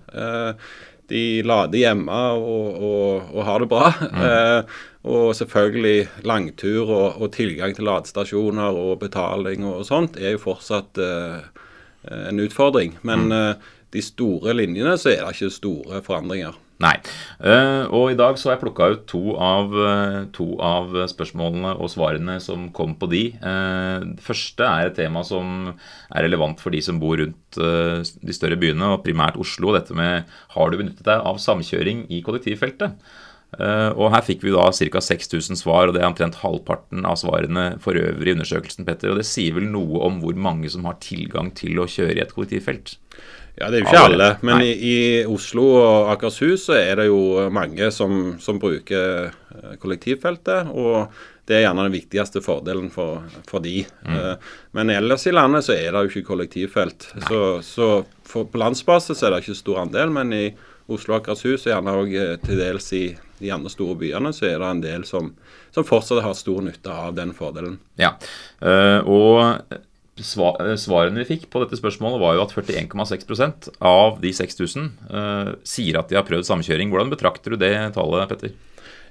de 1.12 1.44
lader 1.44 1.76
hjemme 1.76 2.20
og, 2.40 2.68
og, 2.80 3.36
og 3.36 3.44
har 3.44 3.60
det 3.60 3.70
bra. 3.72 3.92
Mm. 4.00 4.72
Og 5.12 5.36
selvfølgelig 5.36 6.08
langtur 6.24 6.88
og, 6.88 7.22
og 7.22 7.34
tilgang 7.34 7.76
til 7.76 7.90
ladestasjoner 7.90 8.78
og 8.78 9.00
betaling 9.02 9.66
og, 9.66 9.84
sånt 9.88 10.20
er 10.22 10.36
jo 10.36 10.44
fortsatt 10.46 11.02
en 11.02 12.44
utfordring. 12.44 12.96
Men 13.04 13.28
mm. 13.28 13.70
De 13.92 14.04
store 14.04 14.56
linjene 14.56 14.98
så 15.00 15.12
er 15.14 15.24
det 15.24 15.36
ikke 15.36 15.54
store 15.54 16.04
forandringer. 16.06 16.58
Nei. 16.82 16.96
Uh, 17.38 17.86
og 17.94 18.12
i 18.12 18.18
dag 18.18 18.38
så 18.40 18.50
har 18.50 18.56
jeg 18.56 18.64
plukka 18.64 18.88
ut 18.94 19.04
to 19.10 19.36
av, 19.38 19.76
to 20.34 20.48
av, 20.66 20.96
spørsmålene 21.12 21.76
og 21.78 21.92
svarene 21.94 22.40
som 22.42 22.70
kom 22.76 22.96
på 22.98 23.10
de. 23.12 23.24
det 23.38 24.26
første 24.26 24.66
er 24.66 24.90
et 24.90 24.98
tema 24.98 25.24
som 25.28 25.72
er 25.72 26.26
relevant 26.26 26.62
for 26.62 26.74
de 26.74 26.82
som 26.84 27.00
bor 27.02 27.20
rundt 27.22 27.60
de 27.60 28.36
større 28.36 28.58
byene, 28.60 28.94
og 28.96 29.04
primært 29.06 29.38
Oslo. 29.42 29.76
Dette 29.76 29.96
med 29.98 30.30
har 30.56 30.72
du 30.72 30.80
benyttet 30.80 31.06
deg 31.06 31.28
av 31.28 31.42
samkjøring 31.42 32.08
i 32.10 32.24
kollektivfeltet? 32.26 32.98
Og 33.60 34.06
her 34.14 34.24
fikk 34.24 34.46
vi 34.46 34.54
da 34.56 34.70
ca. 34.72 35.02
6000 35.04 35.60
svar, 35.60 35.90
og 35.90 35.96
det 35.96 36.02
er 36.02 36.08
omtrent 36.08 36.40
halvparten 36.40 37.04
av 37.06 37.20
svarene 37.20 37.66
for 37.84 38.00
øvrig 38.00 38.32
i 38.32 38.38
undersøkelsen. 38.38 38.88
Petter, 38.88 39.12
og 39.12 39.20
Det 39.20 39.28
sier 39.28 39.58
vel 39.58 39.68
noe 39.70 40.02
om 40.08 40.22
hvor 40.24 40.40
mange 40.40 40.72
som 40.72 40.88
har 40.88 41.02
tilgang 41.04 41.52
til 41.52 41.82
å 41.84 41.90
kjøre 41.92 42.16
i 42.16 42.24
et 42.24 42.32
kollektivfelt? 42.34 42.96
Ja, 43.60 43.68
det 43.68 43.82
er 43.82 43.84
jo 43.84 43.90
ikke 43.90 44.04
alle, 44.08 44.28
men 44.48 44.64
i, 44.64 44.72
i, 44.72 44.96
Oslo 45.28 45.66
og 45.76 46.12
Akershus 46.14 46.70
så 46.70 46.78
er 46.80 47.02
det 47.02 47.10
jo 47.10 47.50
mange 47.54 47.92
som, 47.94 48.38
som 48.42 48.60
bruker 48.62 49.28
eh, 49.28 49.76
kollektivfeltet. 49.82 50.72
Og 50.72 51.12
Det 51.46 51.58
er 51.58 51.66
gjerne 51.66 51.84
den 51.88 51.96
viktigste 51.98 52.40
fordelen 52.42 52.88
for, 52.94 53.26
for 53.50 53.60
de. 53.60 53.82
Mm. 54.08 54.38
Men 54.78 54.92
ellers 54.94 55.26
i 55.28 55.34
landet 55.34 55.66
så 55.66 55.74
er 55.74 55.92
det 55.92 56.04
jo 56.06 56.12
ikke 56.12 56.28
kollektivfelt. 56.30 57.10
Så, 57.28 57.40
så 57.66 57.88
for, 58.24 58.48
på 58.48 58.62
landsbasis 58.62 59.24
er 59.26 59.34
det 59.34 59.42
ikke 59.42 59.58
stor 59.60 59.82
andel, 59.82 60.14
men 60.16 60.32
i 60.38 60.46
Oslo 60.88 61.18
og 61.18 61.20
Akershus, 61.20 61.66
og 61.66 61.74
gjerne 61.74 61.98
òg 61.98 62.16
til 62.46 62.62
dels 62.62 62.88
i 62.96 63.04
de 63.42 63.52
andre 63.52 63.74
store 63.74 63.98
byene, 64.00 64.32
så 64.38 64.48
er 64.48 64.62
det 64.62 64.70
en 64.70 64.84
del 64.86 65.06
som, 65.10 65.34
som 65.74 65.88
fortsatt 65.88 66.24
har 66.24 66.38
stor 66.38 66.62
nytte 66.64 66.94
av 66.94 67.18
den 67.18 67.34
fordelen. 67.36 67.80
Ja, 68.00 68.14
og 69.02 69.74
svarene 70.20 71.22
vi 71.22 71.28
fikk 71.28 71.48
på 71.52 71.62
dette 71.64 71.78
spørsmålet, 71.80 72.20
var 72.22 72.36
jo 72.36 72.44
at 72.44 72.54
41,6% 72.56 73.70
av 73.80 74.20
de 74.22 74.34
6000 74.36 74.90
uh, 75.08 75.54
sier 75.64 76.00
at 76.00 76.12
de 76.12 76.20
har 76.20 76.28
prøvd 76.28 76.48
samkjøring. 76.50 76.92
Hvordan 76.92 77.14
betrakter 77.14 77.56
du 77.56 77.62
det 77.62 77.74
tallet, 77.96 78.28
Petter? 78.30 78.58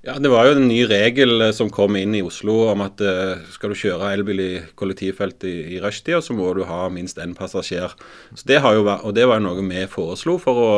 Ja, 0.05 0.19
Det 0.19 0.31
var 0.33 0.47
jo 0.49 0.57
en 0.57 0.69
ny 0.69 0.81
regel 0.89 1.51
som 1.53 1.69
kom 1.73 1.97
inn 1.97 2.15
i 2.17 2.23
Oslo 2.25 2.71
om 2.73 2.85
at 2.85 3.01
uh, 3.05 3.41
skal 3.53 3.73
du 3.73 3.81
kjøre 3.81 4.13
elbil 4.15 4.41
i 4.41 4.53
kollektivfelt 4.77 5.45
i, 5.49 5.57
i 5.77 5.81
rushtida, 5.81 6.23
så 6.25 6.37
må 6.37 6.53
du 6.57 6.65
ha 6.69 6.87
minst 6.93 7.21
én 7.21 7.37
passasjer. 7.37 7.97
Så 8.35 8.49
det 8.49 8.61
har 8.65 8.77
jo 8.77 8.87
vært, 8.89 9.05
og 9.05 9.17
det 9.17 9.29
var 9.29 9.41
jo 9.41 9.49
noe 9.49 9.65
vi 9.65 9.89
foreslo 9.91 10.39
for 10.41 10.65
å 10.65 10.71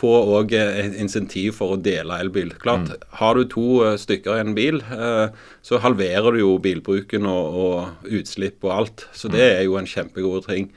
få 0.00 0.10
òg 0.38 0.54
et 0.56 0.96
insentiv 1.00 1.58
for 1.58 1.74
å 1.74 1.80
dele 1.80 2.18
elbil. 2.22 2.54
Klart, 2.60 2.88
mm. 2.88 3.08
Har 3.20 3.36
du 3.36 3.44
to 3.50 3.66
uh, 3.84 3.96
stykker 4.00 4.36
i 4.38 4.44
en 4.44 4.56
bil, 4.56 4.80
uh, 4.92 5.28
så 5.66 5.80
halverer 5.84 6.34
du 6.34 6.42
jo 6.42 6.54
bilbruken 6.62 7.28
og, 7.28 7.60
og, 7.64 8.08
utslipp 8.20 8.64
og 8.66 8.74
alt. 8.78 9.06
Så 9.12 9.30
det 9.32 9.42
mm. 9.42 9.50
er 9.58 9.62
jo 9.66 9.78
en 9.80 9.90
kjempegod 9.90 10.48
ting. 10.48 10.72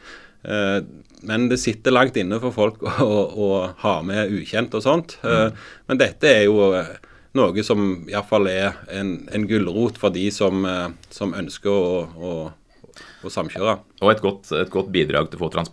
Men 1.23 1.45
det 1.47 1.55
sitter 1.61 1.93
langt 1.95 2.17
inne 2.19 2.35
for 2.43 2.51
folk 2.51 2.81
å, 3.05 3.19
å 3.31 3.49
ha 3.79 3.93
med 4.03 4.33
ukjent 4.35 4.73
og 4.75 4.83
sånt. 4.83 5.15
Mm. 5.23 5.61
Men 5.87 6.01
dette 6.01 6.27
er 6.27 6.41
jo 6.49 6.57
noe 7.39 7.63
som 7.63 7.85
iallfall 8.11 8.49
er 8.51 8.75
en, 8.91 9.13
en 9.31 9.47
gulrot 9.47 9.95
for 10.01 10.11
de 10.13 10.25
som, 10.35 10.67
som 11.15 11.31
ønsker 11.39 11.71
å, 11.71 12.03
å, 12.03 12.33
og 13.23 13.31
samkjøre. 13.31 13.77
Og 14.03 14.11
et 14.11 14.25
godt, 14.25 14.51
et 14.59 14.73
godt 14.73 14.91
bidrag 14.91 15.31
til 15.31 15.39
å 15.39 15.47
få 15.47 15.63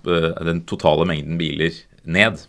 den 0.46 0.62
totale 0.70 1.08
mengden 1.10 1.40
biler 1.40 1.74
ned. 2.06 2.46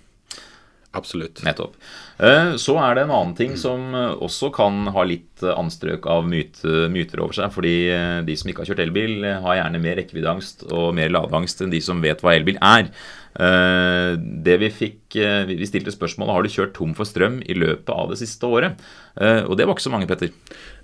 Absolutt. 0.91 1.39
Nettopp. 1.47 1.77
Eh, 2.19 2.55
så 2.59 2.75
er 2.83 2.95
det 2.95 3.05
en 3.05 3.13
annen 3.15 3.35
ting 3.37 3.55
som 3.59 3.93
eh, 3.95 4.15
også 4.19 4.51
kan 4.55 4.89
ha 4.91 5.05
litt 5.07 5.30
anstrøk 5.43 6.05
av 6.09 6.27
myte, 6.27 6.87
myter 6.93 7.23
over 7.23 7.37
seg. 7.37 7.53
Fordi 7.55 7.75
de 8.27 8.35
som 8.39 8.51
ikke 8.51 8.63
har 8.63 8.71
kjørt 8.71 8.83
elbil, 8.85 9.25
har 9.45 9.59
gjerne 9.61 9.81
mer 9.83 9.97
rekkeviddeangst 10.01 10.67
og 10.71 10.91
mer 10.97 11.11
ladeangst 11.13 11.65
enn 11.65 11.73
de 11.73 11.81
som 11.83 12.03
vet 12.03 12.23
hva 12.23 12.35
elbil 12.37 12.61
er. 12.61 12.91
Det 13.31 14.57
Vi 14.59 14.67
fikk, 14.75 15.15
vi 15.47 15.67
stilte 15.69 15.93
spørsmålet 15.93 16.35
har 16.35 16.43
du 16.43 16.51
kjørt 16.51 16.73
tom 16.75 16.91
for 16.97 17.07
strøm 17.07 17.39
i 17.47 17.55
løpet 17.55 17.93
av 17.93 18.11
det 18.11 18.19
siste 18.19 18.43
året. 18.43 18.75
Og 19.15 19.55
det 19.55 19.65
var 19.65 19.77
ikke 19.77 19.85
så 19.87 19.93
mange, 19.93 20.09
Petter. 20.09 20.33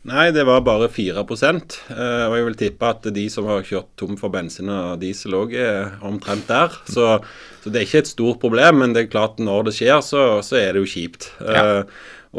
Nei, 0.07 0.29
det 0.31 0.45
var 0.47 0.63
bare 0.63 0.87
4 0.87 1.19
Og 1.27 2.37
jeg 2.37 2.45
vil 2.47 2.55
tippe 2.55 2.87
at 2.87 3.03
de 3.11 3.27
som 3.29 3.49
har 3.51 3.67
kjørt 3.67 3.91
tom 3.99 4.15
for 4.15 4.31
bensin 4.31 4.71
og 4.71 5.01
diesel 5.03 5.35
òg 5.35 5.57
er 5.59 5.97
omtrent 6.07 6.47
der. 6.47 6.71
Så 6.87 7.19
så 7.67 7.73
det 7.73 7.81
er 7.81 7.87
ikke 7.89 7.99
et 7.99 8.07
stort 8.07 8.37
problem, 8.39 8.77
men 8.79 8.93
det 8.95 9.01
er 9.01 9.09
klart 9.11 9.41
når 9.43 9.65
det 9.67 9.73
skjer, 9.75 9.97
så, 9.99 10.21
så 10.39 10.55
er 10.55 10.69
det 10.71 10.85
jo 10.85 10.87
kjipt. 10.87 11.25
Ja. 11.43 11.81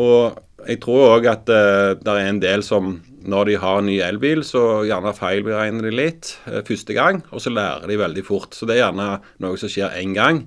Og 0.00 0.38
jeg 0.66 0.80
tror 0.82 1.14
òg 1.14 1.28
at 1.30 1.50
uh, 1.52 1.58
eh, 1.58 1.92
det 2.00 2.14
er 2.14 2.30
en 2.30 2.40
del 2.42 2.64
som 2.66 2.96
når 3.28 3.50
de 3.50 3.58
har 3.60 3.82
ny 3.84 3.98
elbil, 4.02 4.42
så 4.46 4.82
gjerne 4.88 5.12
feilberegner 5.16 5.86
de 5.86 5.92
litt 5.94 6.32
uh, 6.48 6.62
første 6.66 6.96
gang, 6.96 7.20
og 7.30 7.44
så 7.44 7.52
lærer 7.52 7.90
de 7.90 8.00
veldig 8.00 8.24
fort. 8.26 8.56
Så 8.56 8.66
det 8.66 8.78
er 8.78 8.86
gjerne 8.86 9.10
noe 9.44 9.60
som 9.60 9.70
skjer 9.72 9.94
én 10.00 10.16
gang. 10.16 10.42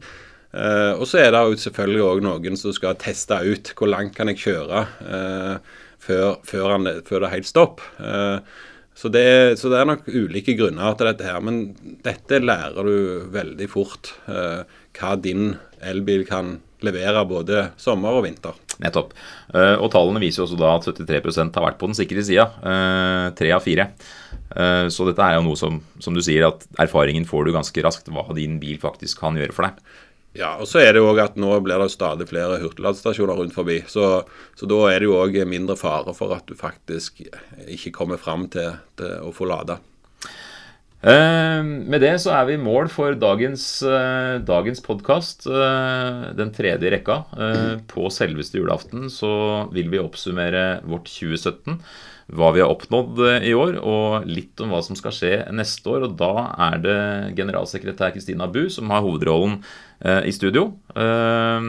Uh, 0.52 0.97
og 0.97 1.06
så 1.08 1.21
er 1.21 1.32
det 1.32 1.62
selvfølgelig 1.63 2.04
òg 2.04 2.26
noen 2.26 2.60
som 2.60 2.76
skal 2.76 3.00
teste 3.00 3.38
ut 3.39 3.71
hvor 3.78 3.91
langt 3.91 4.17
kan 4.17 4.28
jeg 4.28 4.41
kjøre 4.41 4.84
før, 6.02 6.41
før, 6.43 6.65
han, 6.74 6.89
før, 7.08 7.21
det 7.21 7.30
er 7.30 7.36
helt 7.38 7.47
stopp. 7.47 7.80
Uh, 8.02 8.43
så 9.02 9.10
det, 9.10 9.58
så 9.60 9.69
det, 9.71 9.80
er 9.80 9.88
nok 9.89 10.10
ulike 10.12 10.54
grunner 10.60 10.95
til 10.97 11.08
dette 11.10 11.26
her. 11.26 11.39
Men 11.43 11.62
dette 12.06 12.41
lærer 12.43 12.86
du 12.86 13.30
veldig 13.34 13.67
fort. 13.71 14.13
Eh, 14.30 14.62
hva 14.97 15.15
din 15.17 15.56
elbil 15.82 16.26
kan 16.28 16.60
levere 16.88 17.24
både 17.28 17.70
sommer 17.82 18.17
og 18.17 18.26
vinter. 18.26 18.58
Nettopp. 18.82 19.13
Eh, 19.54 19.76
og 19.78 19.91
tallene 19.94 20.22
viser 20.24 20.46
også 20.46 20.60
da 20.60 20.76
at 20.78 20.88
73% 20.88 21.58
har 21.58 21.65
vært 21.67 21.80
på 21.82 21.89
den 21.89 21.98
sikre 21.98 22.24
sida. 22.26 22.48
Eh, 22.62 23.26
tre 23.38 23.52
av 23.56 23.65
fire. 23.65 23.91
Eh, 24.56 24.86
så 24.94 25.08
dette 25.08 25.26
er 25.26 25.38
jo 25.38 25.46
noe 25.48 25.60
som, 25.60 25.82
som 26.02 26.15
du 26.15 26.24
sier, 26.26 26.48
at 26.50 26.65
erfaringen 26.82 27.28
får 27.30 27.46
du 27.46 27.56
ganske 27.56 27.86
raskt 27.86 28.10
hva 28.13 28.26
din 28.38 28.58
bil 28.62 28.80
faktisk 28.82 29.22
kan 29.22 29.38
gjøre 29.39 29.56
for 29.56 29.70
deg. 29.70 30.00
Ja, 30.39 30.54
og 30.63 30.67
så 30.72 30.80
er 30.80 30.94
det 30.96 31.02
jo 31.02 31.10
også 31.12 31.26
at 31.28 31.39
nå 31.44 31.52
blir 31.60 31.82
det 31.82 31.91
stadig 31.91 32.30
flere 32.30 32.62
hurtigladestasjoner 32.62 33.36
rundt 33.36 33.56
forbi. 33.56 33.82
Så, 33.91 34.24
så 34.56 34.70
da 34.70 34.80
er 34.88 35.02
det 35.02 35.10
jo 35.10 35.20
òg 35.20 35.36
mindre 35.44 35.76
fare 35.80 36.15
for 36.15 36.32
at 36.38 36.48
du 36.48 36.56
faktisk 36.56 37.20
ikke 37.67 37.91
kommer 38.00 38.22
fram 38.22 38.48
til, 38.54 38.78
til 39.00 39.28
å 39.28 39.34
få 39.36 39.50
lada. 39.52 39.82
Eh, 41.02 41.64
med 41.66 42.04
det 42.04 42.14
så 42.22 42.30
er 42.36 42.46
vi 42.46 42.56
i 42.60 42.62
mål 42.62 42.86
for 42.94 43.16
dagens, 43.18 43.82
eh, 43.82 44.38
dagens 44.46 44.84
podkast. 44.86 45.48
Eh, 45.50 46.30
den 46.38 46.52
tredje 46.54 46.92
rekka. 46.94 47.26
Eh, 47.34 47.82
på 47.90 48.06
selveste 48.14 48.60
julaften 48.60 49.10
så 49.10 49.68
vil 49.74 49.90
vi 49.90 49.98
oppsummere 49.98 50.84
vårt 50.86 51.10
2017 51.10 51.82
hva 52.32 52.54
vi 52.54 52.62
har 52.62 52.70
oppnådd 52.70 53.18
i 53.44 53.52
år, 53.52 53.82
og 53.82 54.28
litt 54.30 54.62
om 54.62 54.70
hva 54.70 54.84
som 54.86 54.96
skal 54.96 55.12
skje 55.12 55.52
neste 55.52 55.84
år. 55.90 56.06
Og 56.06 56.16
da 56.22 56.54
er 56.70 56.78
det 56.78 57.36
generalsekretær 57.36 58.14
Kristina 58.14 58.48
Bu 58.48 58.70
som 58.70 58.88
har 58.90 59.02
hovedrollen 59.02 59.64
i 60.06 60.32
studio. 60.32 60.78
Eh, 60.96 61.60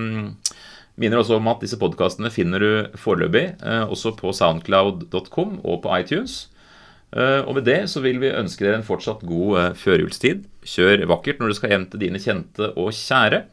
minner 1.01 1.18
også 1.18 1.40
om 1.40 1.49
at 1.49 1.64
disse 1.64 1.81
podkastene 1.81 2.31
finner 2.31 2.61
du 2.61 2.88
foreløpig 3.01 3.57
også 3.64 4.14
på 4.14 4.31
soundcloud.com 4.31 5.61
og 5.64 5.83
på 5.83 5.99
iTunes. 5.99 6.52
Eh, 7.12 7.40
og 7.44 7.59
med 7.59 7.66
det 7.68 7.83
så 7.92 8.01
vil 8.05 8.20
vi 8.22 8.33
ønske 8.33 8.64
dere 8.64 8.81
en 8.81 8.87
fortsatt 8.87 9.25
god 9.29 9.59
eh, 9.61 9.68
førjulstid. 9.79 10.46
Kjør 10.64 11.05
vakkert 11.12 11.42
når 11.42 11.53
du 11.53 11.59
skal 11.59 11.75
hjem 11.75 11.87
til 11.92 12.07
dine 12.07 12.22
kjente 12.22 12.72
og 12.72 12.92
kjære. 12.96 13.44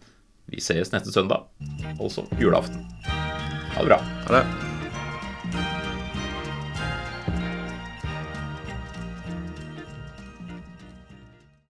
Vi 0.50 0.64
sees 0.64 0.90
neste 0.96 1.14
søndag, 1.14 1.46
altså 2.00 2.26
julaften. 2.42 2.88
Ha 3.76 3.86
det 3.86 3.92
bra. 3.92 4.02
Ha 4.26 4.40
det. 4.40 4.69